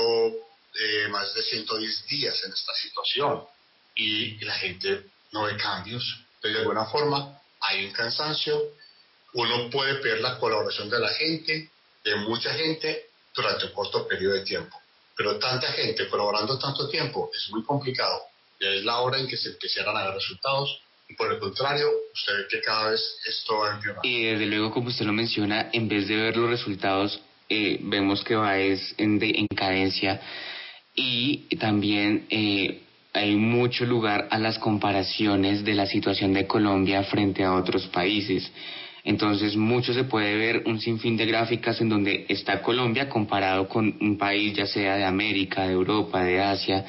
[0.75, 3.43] eh, más de 110 días en esta situación
[3.95, 6.03] y, la gente no ve cambios.
[6.35, 8.59] Entonces, de alguna forma, hay un cansancio,
[9.33, 11.69] uno puede pedir la colaboración de la gente,
[12.03, 14.77] de mucha gente, durante un corto periodo de tiempo.
[15.15, 18.21] Pero tanta gente colaborando tanto tiempo es muy complicado.
[18.59, 21.87] Ya es la hora en que se empezaran a ver resultados y por el contrario,
[22.13, 24.07] usted ve que cada vez esto va empeorando.
[24.07, 28.23] Y desde luego, como usted lo menciona, en vez de ver los resultados, eh, vemos
[28.23, 30.21] que va es en, de, cadencia
[30.95, 32.81] y también eh,
[33.13, 38.49] hay mucho lugar a las comparaciones de la situación de Colombia frente a otros países.
[39.03, 43.97] Entonces, mucho se puede ver un sinfín de gráficas en donde está Colombia comparado con
[43.99, 46.85] un país ya sea de América, de Europa, de Asia.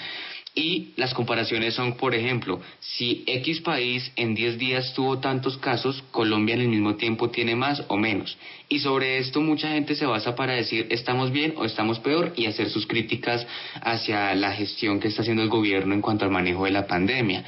[0.57, 6.05] Y las comparaciones son, por ejemplo, si X país en 10 días tuvo tantos casos,
[6.13, 8.39] Colombia en el mismo tiempo tiene más o menos.
[8.69, 12.47] Y sobre esto mucha gente se basa para decir estamos bien o estamos peor y
[12.47, 13.45] hacer sus críticas
[13.81, 17.45] hacia la gestión que está haciendo el gobierno en cuanto al manejo de la pandemia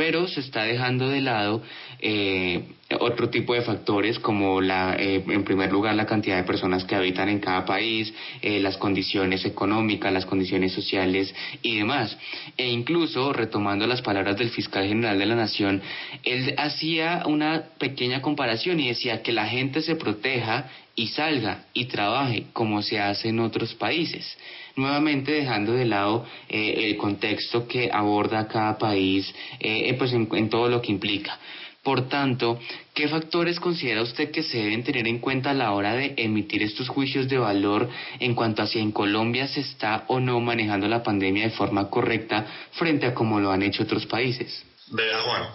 [0.00, 1.62] pero se está dejando de lado
[1.98, 2.62] eh,
[2.98, 6.94] otro tipo de factores como la, eh, en primer lugar la cantidad de personas que
[6.94, 8.10] habitan en cada país,
[8.40, 12.16] eh, las condiciones económicas, las condiciones sociales y demás.
[12.56, 15.82] E incluso, retomando las palabras del fiscal general de la Nación,
[16.22, 21.86] él hacía una pequeña comparación y decía que la gente se proteja y salga y
[21.86, 24.36] trabaje como se hace en otros países
[24.76, 30.50] nuevamente dejando de lado eh, el contexto que aborda cada país eh, eh, pues en,
[30.50, 31.38] todo lo que implica.
[31.82, 32.60] Por tanto,
[32.92, 36.62] ¿qué factores considera usted que se deben tener en cuenta a la hora de emitir
[36.62, 40.86] estos juicios de valor en cuanto a si en Colombia se está o no manejando
[40.86, 44.62] la pandemia de forma correcta frente a como lo han hecho otros países?
[44.88, 45.48] Vea, Juan,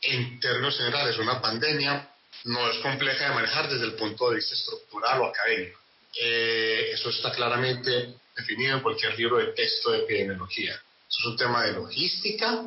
[0.00, 2.08] en términos generales, una pandemia
[2.44, 5.78] no es compleja de manejar desde el punto de vista estructural o académico.
[6.14, 10.74] eso está claramente definido en cualquier libro de texto de epidemiología.
[10.74, 12.64] Eso es un tema de logística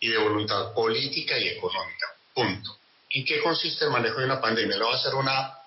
[0.00, 2.06] y de voluntad política y económica.
[2.34, 2.78] Punto.
[3.10, 4.76] ¿En qué consiste el manejo de una pandemia?
[4.76, 5.58] Le voy a hacer una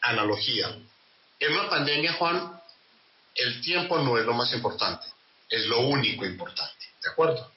[0.00, 0.76] analogía.
[1.38, 2.60] En una pandemia, Juan,
[3.34, 5.06] el tiempo no es lo más importante,
[5.48, 6.86] es lo único importante.
[7.02, 7.52] ¿De acuerdo?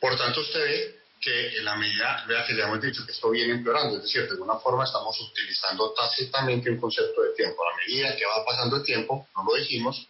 [0.00, 3.28] Por tanto, usted ve que en la medida, vea que ya hemos dicho que esto
[3.28, 7.62] viene empeorando, es decir, de alguna forma estamos utilizando tácitamente un concepto de tiempo.
[7.62, 10.08] A medida que va pasando el tiempo, no lo dijimos,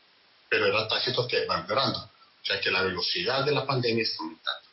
[0.48, 1.98] pero era tácito que va empeorando.
[1.98, 4.68] O sea que la velocidad de la pandemia está aumentando.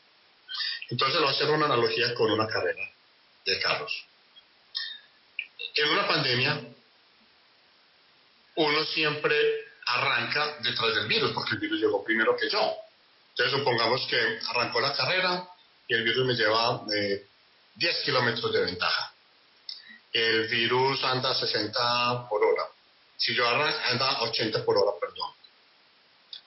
[0.90, 2.88] Entonces, lo voy a hacer una analogía con una carrera
[3.44, 4.06] de carros.
[5.76, 6.62] En una pandemia,
[8.56, 9.36] uno siempre
[9.86, 12.76] arranca detrás del virus, porque el virus llegó primero que yo.
[13.30, 15.48] Entonces, supongamos que arrancó la carrera,
[15.88, 17.22] y el virus me lleva 10
[17.80, 19.14] eh, kilómetros de ventaja.
[20.12, 22.64] El virus anda a 60 por hora.
[23.16, 25.32] Si yo arranco, anda a 80 por hora, perdón.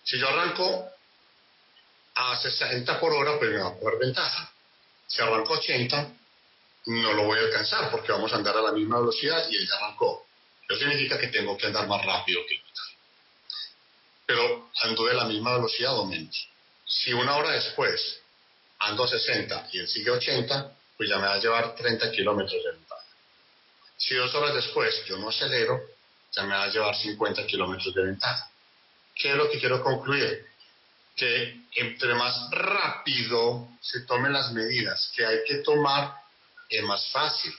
[0.05, 0.89] Si yo arranco
[2.15, 4.53] a 60 por hora, pues me va a poner ventaja.
[5.07, 6.13] Si arranco a 80,
[6.87, 9.67] no lo voy a alcanzar porque vamos a andar a la misma velocidad y él
[9.67, 10.27] ya arrancó.
[10.69, 12.63] Eso significa que tengo que andar más rápido que él.
[14.27, 16.49] Pero ando de la misma velocidad o menos.
[16.87, 18.21] Si una hora después
[18.81, 22.63] ando a 60 y él sigue 80, pues ya me va a llevar 30 kilómetros
[22.63, 23.05] de ventaja.
[23.97, 25.81] Si dos horas después yo no acelero,
[26.33, 28.51] ya me va a llevar 50 kilómetros de ventaja.
[29.21, 30.47] ¿qué es lo que quiero concluir?
[31.15, 36.15] Que entre más rápido se tomen las medidas que hay que tomar,
[36.69, 37.53] es más fácil,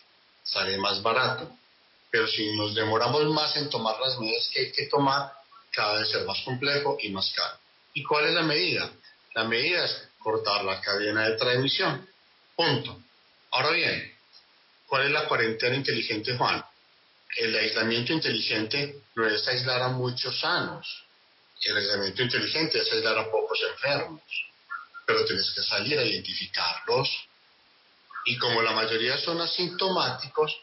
[0.44, 1.52] sale más barato.
[2.10, 5.32] Pero si nos demoramos más en tomar las medidas que hay que tomar,
[5.72, 7.58] cada vez es más complejo y más caro.
[7.94, 8.90] ¿Y cuál es la medida?
[9.36, 12.08] La medida es cortar la cadena de transmisión.
[12.56, 13.02] Punto.
[13.52, 14.16] Ahora bien,
[14.88, 16.64] ¿cuál es la cuarentena inteligente, Juan?
[17.38, 21.06] El aislamiento inteligente no es aislar a muchos sanos.
[21.62, 24.22] El aislamiento inteligente es aislar a pocos enfermos.
[25.06, 27.10] Pero tienes que salir a identificarlos.
[28.26, 30.56] Y como la mayoría son asintomáticos,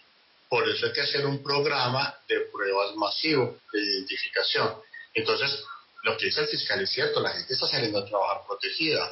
[0.49, 4.81] por eso hay que hacer un programa de pruebas masivo de identificación.
[5.15, 5.63] Entonces,
[6.05, 9.11] lo que dice el fiscal es cierto, la gente está saliendo a trabajar protegida,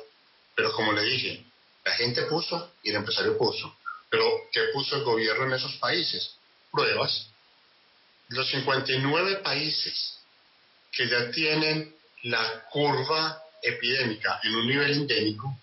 [0.57, 1.45] pero como le dije,
[1.85, 3.77] la gente puso y el empresario puso.
[4.11, 6.35] Pero, ¿qué puso el gobierno en esos países?
[6.73, 7.29] Pruebas.
[8.31, 10.19] Los 59 países
[10.91, 11.95] que ya tienen
[12.25, 15.55] la curva epidémica en un nivel endémico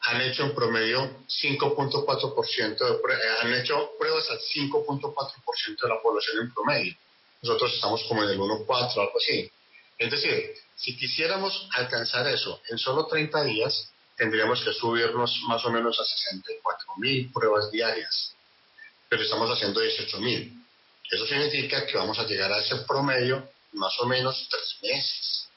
[0.00, 6.00] han hecho en promedio 5.4% de pruebas, eh, han hecho pruebas al 5.4% de la
[6.00, 6.94] población en promedio.
[7.42, 9.50] Nosotros estamos como en el 1.4, algo así.
[9.98, 15.70] Es decir, si quisiéramos alcanzar eso en solo 30 días, tendríamos que subirnos más o
[15.70, 18.34] menos a 64 mil pruebas diarias,
[19.08, 20.52] pero estamos haciendo 18 mil.
[21.10, 25.48] Eso significa que vamos a llegar a ese promedio más o menos tres meses.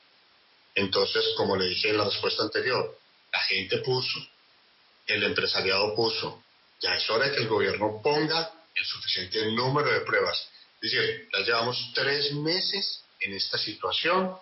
[0.75, 2.97] Entonces, como le dije en la respuesta anterior,
[3.31, 4.19] la gente puso,
[5.07, 6.43] el empresariado puso,
[6.79, 10.47] ya es hora de que el gobierno ponga el suficiente número de pruebas.
[10.81, 14.37] Es decir, ya llevamos tres meses en esta situación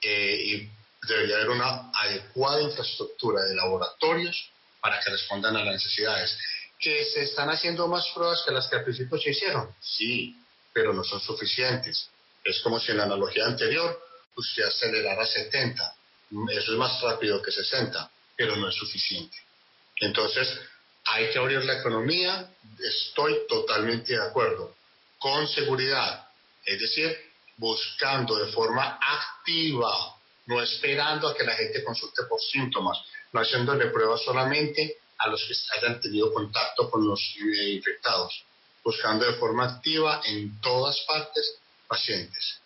[0.00, 0.70] eh, y
[1.06, 4.50] debería haber una adecuada infraestructura de laboratorios
[4.80, 6.36] para que respondan a las necesidades.
[6.78, 9.74] ¿Que se están haciendo más pruebas que las que al principio se hicieron?
[9.80, 10.36] Sí,
[10.72, 12.10] pero no son suficientes.
[12.42, 13.98] Es como si en la analogía anterior
[14.36, 15.94] usted acelerara 70.
[16.50, 19.36] Eso es más rápido que 60, pero no es suficiente.
[19.96, 20.58] Entonces,
[21.04, 22.50] hay que abrir la economía,
[22.82, 24.74] estoy totalmente de acuerdo,
[25.18, 26.28] con seguridad,
[26.64, 27.16] es decir,
[27.56, 30.16] buscando de forma activa
[30.46, 32.98] no esperando a que la gente consulte por síntomas,
[33.32, 38.44] no haciéndole pruebas solamente a los que hayan tenido contacto con los eh, infectados,
[38.84, 42.60] buscando de forma activa en todas partes pacientes,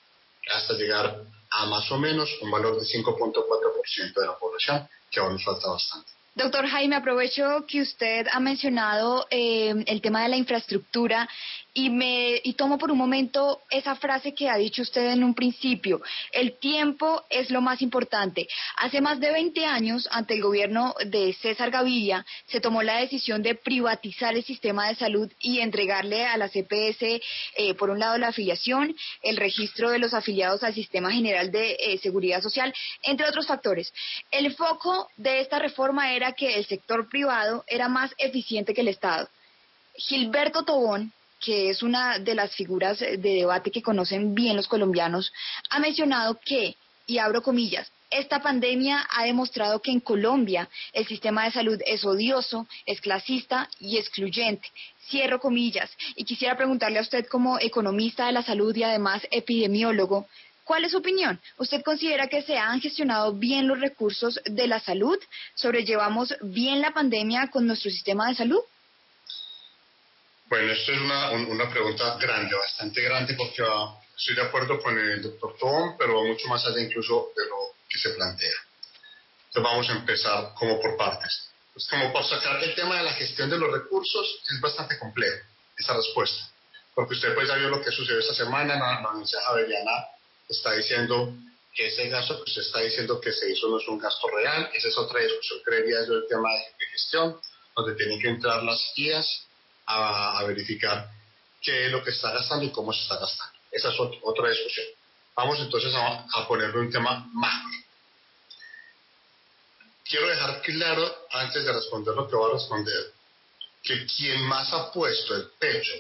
[0.53, 5.35] hasta llegar a más o menos un valor de 5.4% de la población, que aún
[5.35, 6.11] nos falta bastante.
[6.35, 11.29] Doctor Jaime, aprovecho que usted ha mencionado eh, el tema de la infraestructura
[11.79, 15.33] y me y tomo por un momento esa frase que ha dicho usted en un
[15.33, 16.03] principio.
[16.33, 18.49] El tiempo es lo más importante.
[18.79, 23.45] Hace más de 20 años, ante el gobierno de César Gaviria, se tomó la decisión
[23.45, 27.21] de privatizar el sistema de salud y entregarle a la CPS,
[27.55, 31.77] eh, por un lado, la afiliación, el registro de los afiliados al Sistema General de
[31.79, 32.75] eh, Seguridad Social,
[33.05, 33.95] entre otros factores.
[34.33, 38.89] El foco de esta reforma era que el sector privado era más eficiente que el
[38.89, 39.29] Estado.
[39.95, 45.33] Gilberto Tobón, que es una de las figuras de debate que conocen bien los colombianos,
[45.71, 46.77] ha mencionado que,
[47.07, 52.05] y abro comillas, esta pandemia ha demostrado que en Colombia el sistema de salud es
[52.05, 54.67] odioso, es clasista y excluyente.
[55.09, 55.91] Cierro comillas.
[56.17, 60.27] Y quisiera preguntarle a usted como economista de la salud y además epidemiólogo,
[60.65, 61.41] ¿Cuál es su opinión?
[61.57, 65.19] ¿Usted considera que se han gestionado bien los recursos de la salud?
[65.55, 68.61] ¿Sobrellevamos bien la pandemia con nuestro sistema de salud?
[70.49, 73.63] Bueno, esto es una, pregunta grande, bastante grande, porque
[74.17, 77.57] estoy de acuerdo con el doctor Tom, pero va mucho más allá incluso de lo
[77.87, 78.57] que se plantea.
[79.49, 81.51] Entonces vamos a empezar como por partes.
[81.75, 85.45] Pues como por sacar el tema de la gestión de los recursos es bastante complejo
[85.77, 86.51] esa respuesta,
[86.95, 90.07] porque usted pues ya vio lo que sucedió esta semana, la, la Universidad Javeriana
[90.49, 91.35] está diciendo
[91.75, 94.71] que ese gasto que usted está diciendo que se hizo no es un gasto real,
[94.75, 97.39] esa es otra discusión, creería yo, el tema de, gestión,
[97.77, 99.48] donde tienen que entrar las guías
[99.89, 101.11] a, verificar
[101.61, 103.59] qué es lo que está gastando y cómo se está gastando.
[103.71, 104.87] Esa es otra discusión.
[105.35, 107.79] Vamos entonces a, a ponerle un tema macro.
[110.05, 113.13] Quiero dejar claro, antes de responder lo que voy a responder,
[113.83, 115.93] que quien más ha puesto el pecho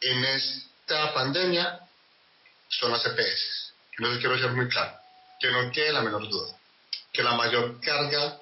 [0.00, 1.80] en esta pandemia
[2.68, 3.72] son las EPS.
[3.98, 4.96] Entonces quiero ser muy claro,
[5.40, 6.56] que no quede la menor duda,
[7.12, 8.38] que la mayor carga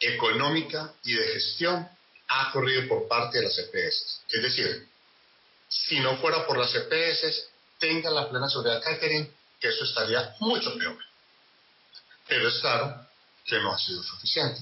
[0.00, 1.88] económica y de gestión
[2.28, 4.22] ha corrido por parte de las EPS.
[4.28, 4.88] Es decir,
[5.68, 7.48] si no fuera por las EPS,
[7.78, 10.98] tenga la plena seguridad, Catherine, que eso estaría mucho peor.
[12.26, 13.06] Pero es claro
[13.44, 14.60] que no ha sido suficiente.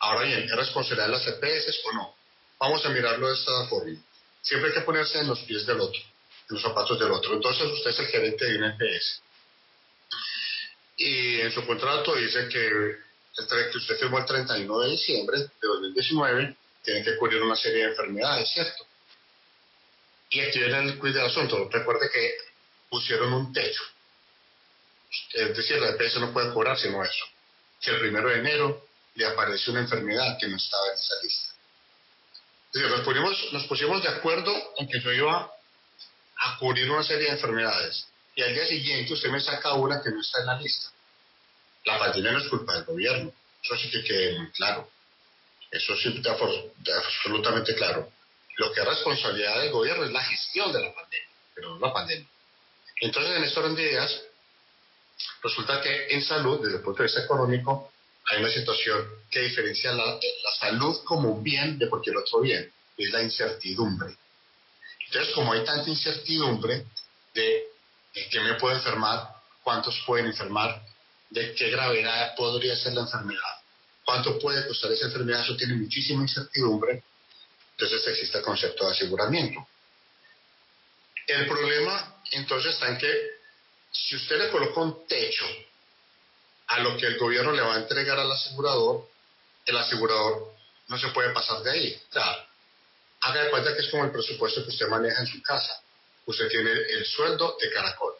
[0.00, 2.14] Ahora bien, ¿es responsabilidad de las EPS o no?
[2.58, 3.98] Vamos a mirarlo de esta forma.
[4.42, 6.00] Siempre hay que ponerse en los pies del otro
[6.50, 7.34] los zapatos del otro.
[7.34, 9.22] Entonces usted es el gerente de una EPS.
[10.96, 15.48] y en su contrato dice que el que usted firmó el 31 de diciembre de
[15.62, 16.56] 2019
[16.90, 18.84] tiene que cubrir una serie de enfermedades, ¿cierto?
[20.30, 21.68] Y aquí viene el quiz del asunto.
[21.70, 22.34] Recuerde que
[22.88, 23.82] pusieron un techo.
[25.32, 27.24] Es decir, la EPS no puede cobrar sino eso.
[27.80, 31.54] Que el primero de enero le apareció una enfermedad que no estaba en esa lista.
[32.72, 35.50] Es decir, nos pusimos, nos pusimos de acuerdo en que yo iba
[36.36, 38.06] a cubrir una serie de enfermedades.
[38.34, 40.90] Y al día siguiente usted me saca una que no está en la lista.
[41.84, 43.32] La pandemia no es culpa del gobierno.
[43.62, 44.90] Eso sí que quede muy claro.
[45.70, 48.10] Eso está absolutamente claro.
[48.56, 51.92] Lo que es responsabilidad del gobierno es la gestión de la pandemia, pero no la
[51.92, 52.28] pandemia.
[53.00, 54.20] Entonces, en estos de ideas,
[55.42, 57.92] resulta que en salud, desde el punto de vista económico,
[58.26, 60.18] hay una situación que diferencia la,
[60.58, 64.14] salud como bien de cualquier otro bien, es la incertidumbre.
[65.06, 66.84] Entonces, como hay tanta incertidumbre
[67.32, 67.64] de
[68.12, 70.82] en qué me puedo enfermar, cuántos pueden enfermar,
[71.30, 73.59] de qué gravedad podría ser la enfermedad,
[74.10, 77.04] cuánto puede costar esa enfermedad, eso tiene muchísima incertidumbre,
[77.70, 79.64] entonces existe el concepto de aseguramiento.
[81.28, 83.30] El problema entonces está en que
[83.92, 85.44] si usted le coloca un techo
[86.66, 89.08] a lo que el gobierno le va a entregar al asegurador,
[89.64, 90.54] el asegurador
[90.88, 92.02] no se puede pasar de ahí.
[92.10, 92.48] O sea,
[93.20, 95.80] haga de cuenta que es como el presupuesto que usted maneja en su casa.
[96.26, 98.14] Usted tiene el sueldo de caracol.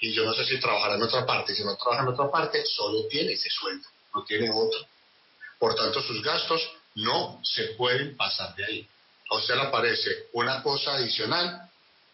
[0.00, 1.54] Y yo no sé si trabajará en otra parte.
[1.54, 4.93] Si no trabaja en otra parte, solo tiene ese sueldo, no tiene otro.
[5.58, 6.60] Por tanto, sus gastos
[6.96, 8.88] no se pueden pasar de ahí.
[9.30, 11.70] A usted le aparece una cosa adicional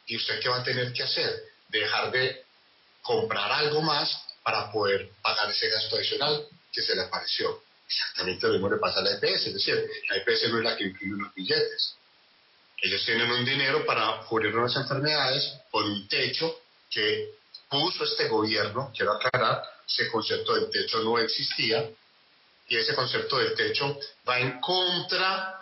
[0.07, 1.31] y usted qué va a tener que hacer?
[1.69, 2.45] Dejar de
[3.03, 7.63] comprar algo más para poder pagar ese gasto adicional que se le apareció.
[7.87, 10.77] Exactamente lo mismo le pasa a la EPS, es decir, la EPS no es la
[10.77, 11.97] que imprime los billetes.
[12.83, 17.35] Ellos tienen un dinero para cubrir unas enfermedades por un techo que
[17.69, 21.91] puso este gobierno, quiero aclarar, ese concepto del techo no existía,
[22.71, 25.61] y ese concepto del techo va en contra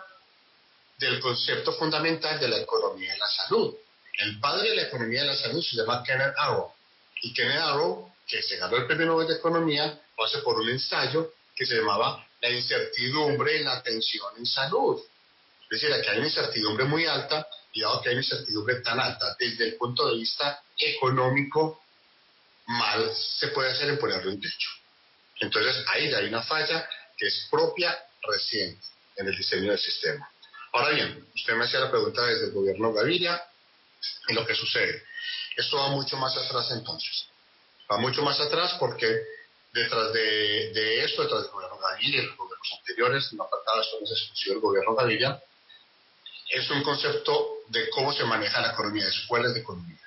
[0.97, 3.75] del concepto fundamental de la economía de la salud.
[4.13, 6.71] El padre de la economía de la salud se llama Kenneth Arrow.
[7.23, 10.69] Y Kenneth Arrow, que se ganó el premio Nobel de Economía, lo hace por un
[10.69, 15.01] ensayo que se llamaba La incertidumbre en la atención en salud.
[15.63, 18.99] Es decir, aquí hay una incertidumbre muy alta y dado que hay una incertidumbre tan
[18.99, 21.81] alta, desde el punto de vista económico,
[22.67, 24.69] mal se puede hacer en ponerle un techo.
[25.39, 26.87] Entonces, ahí hay una falla
[27.19, 28.85] que es propia, reciente,
[29.17, 30.29] en el diseño del sistema.
[30.71, 33.43] Ahora bien, usted me hacía la pregunta desde el gobierno Gaviria
[34.29, 35.03] y lo que sucede.
[35.57, 37.27] Esto va mucho más atrás entonces.
[37.91, 39.23] Va mucho más atrás porque
[39.73, 44.05] detrás de, esto, detrás del gobierno Gaviria y los gobiernos anteriores, no faltaba esto no
[44.05, 45.43] es del gobierno Gaviria,
[46.49, 49.99] es un concepto de cómo se maneja la economía, de escuelas de economía.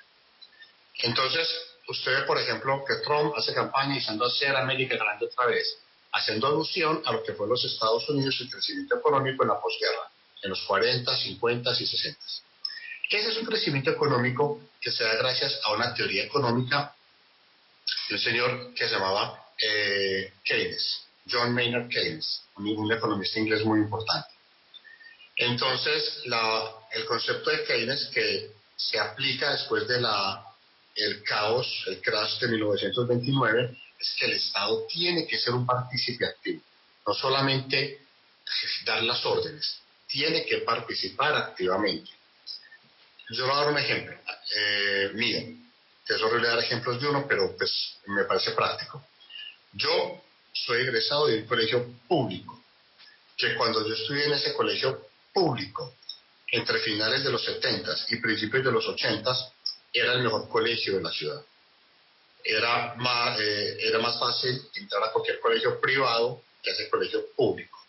[0.99, 1.47] Entonces,
[1.87, 5.82] usted ve, por ejemplo, que Trump hace campaña diciendo hacer América grande otra vez,
[6.13, 10.09] haciendo alusión a lo que fue los Estados Unidos el crecimiento económico en la posguerra,
[10.41, 12.19] en los 40, 50 y 60.
[13.09, 16.95] Ese es un crecimiento económico que se da gracias a una teoría económica
[18.09, 23.79] de un señor que se llamaba eh, Keynes, John Maynard Keynes, un, economista inglés muy
[23.79, 24.29] importante.
[25.35, 26.21] Entonces,
[26.91, 30.45] el concepto de Keynes que se aplica después de la
[30.95, 36.25] el caos, el crash de 1929, es que el Estado tiene que ser un partícipe
[36.25, 36.61] activo,
[37.07, 38.01] no solamente
[38.85, 42.11] dar las órdenes, tiene que participar activamente.
[43.29, 44.17] Yo voy a dar un ejemplo
[44.55, 45.39] eh, mío,
[46.05, 47.71] es horrible dar ejemplos de uno, pero pues
[48.07, 49.05] me parece práctico.
[49.71, 52.61] Yo soy egresado de un colegio público,
[53.37, 55.95] que cuando yo estudié en ese colegio público,
[56.51, 59.31] entre finales de los 70 y principios de los 80,
[59.93, 61.41] era el mejor colegio de la ciudad.
[62.43, 67.25] Era más, eh, era más fácil entrar a cualquier colegio privado que a ese colegio
[67.35, 67.79] público.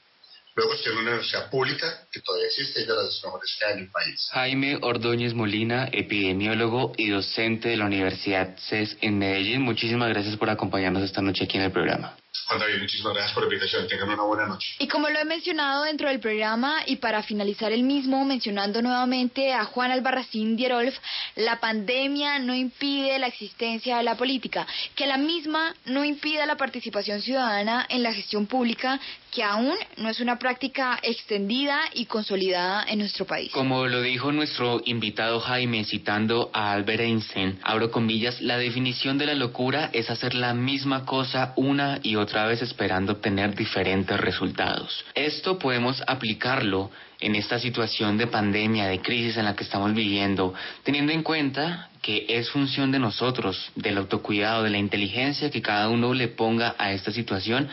[0.57, 3.73] Luego estoy en una universidad pública que todavía existe y de las mejores que hay
[3.73, 4.29] en el país.
[4.33, 9.63] Jaime Ordóñez Molina, epidemiólogo y docente de la Universidad CES en Medellín.
[9.63, 12.17] Muchísimas gracias por acompañarnos esta noche aquí en el programa.
[12.47, 13.87] Juan David, muchísimas gracias por la invitación.
[13.89, 14.75] Tengan una buena noche.
[14.79, 19.53] Y como lo he mencionado dentro del programa y para finalizar el mismo, mencionando nuevamente
[19.53, 20.95] a Juan Albarracín Dierolf,
[21.37, 26.57] la pandemia no impide la existencia de la política, que la misma no impida la
[26.57, 29.01] participación ciudadana en la gestión pública,
[29.35, 33.51] que aún no es una práctica extendida y consolidada en nuestro país.
[33.51, 39.27] Como lo dijo nuestro invitado Jaime citando a Albert Einstein, abro comillas, la definición de
[39.27, 45.05] la locura es hacer la misma cosa una y otra vez esperando obtener diferentes resultados.
[45.15, 50.55] Esto podemos aplicarlo en esta situación de pandemia, de crisis en la que estamos viviendo,
[50.85, 55.89] teniendo en cuenta que es función de nosotros, del autocuidado, de la inteligencia que cada
[55.89, 57.67] uno le ponga a esta situación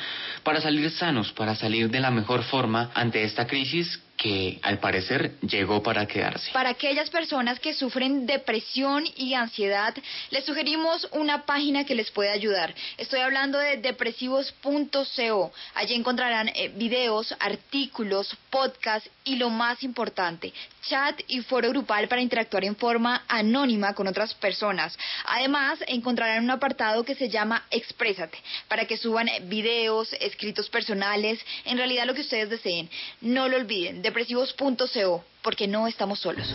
[0.44, 5.34] para salir sanos, para salir de la mejor forma ante esta crisis que al parecer
[5.42, 6.52] llegó para quedarse.
[6.54, 9.94] Para aquellas personas que sufren depresión y ansiedad,
[10.30, 12.74] les sugerimos una página que les puede ayudar.
[12.98, 15.52] Estoy hablando de depresivos.co.
[15.74, 22.22] Allí encontrarán eh, videos, artículos, podcasts y lo más importante, chat y foro grupal para
[22.22, 24.96] interactuar en forma anónima con otras personas.
[25.26, 28.38] Además, encontrarán un apartado que se llama Exprésate,
[28.68, 32.90] para que suban videos, escritos personales, en realidad lo que ustedes deseen.
[33.22, 36.54] No lo olviden, depresivos.co, porque no estamos solos.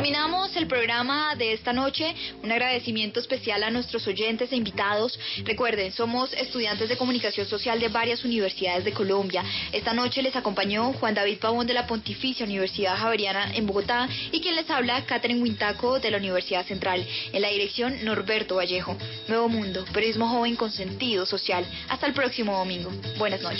[0.00, 2.14] Culminamos el programa de esta noche.
[2.42, 5.20] Un agradecimiento especial a nuestros oyentes e invitados.
[5.44, 9.44] Recuerden, somos estudiantes de comunicación social de varias universidades de Colombia.
[9.72, 14.40] Esta noche les acompañó Juan David Pavón de la Pontificia Universidad Javeriana en Bogotá y
[14.40, 17.06] quien les habla, Catherine Huintaco de la Universidad Central.
[17.34, 18.96] En la dirección, Norberto Vallejo.
[19.28, 21.66] Nuevo Mundo, periodismo joven con sentido social.
[21.90, 22.90] Hasta el próximo domingo.
[23.18, 23.58] Buenas noches.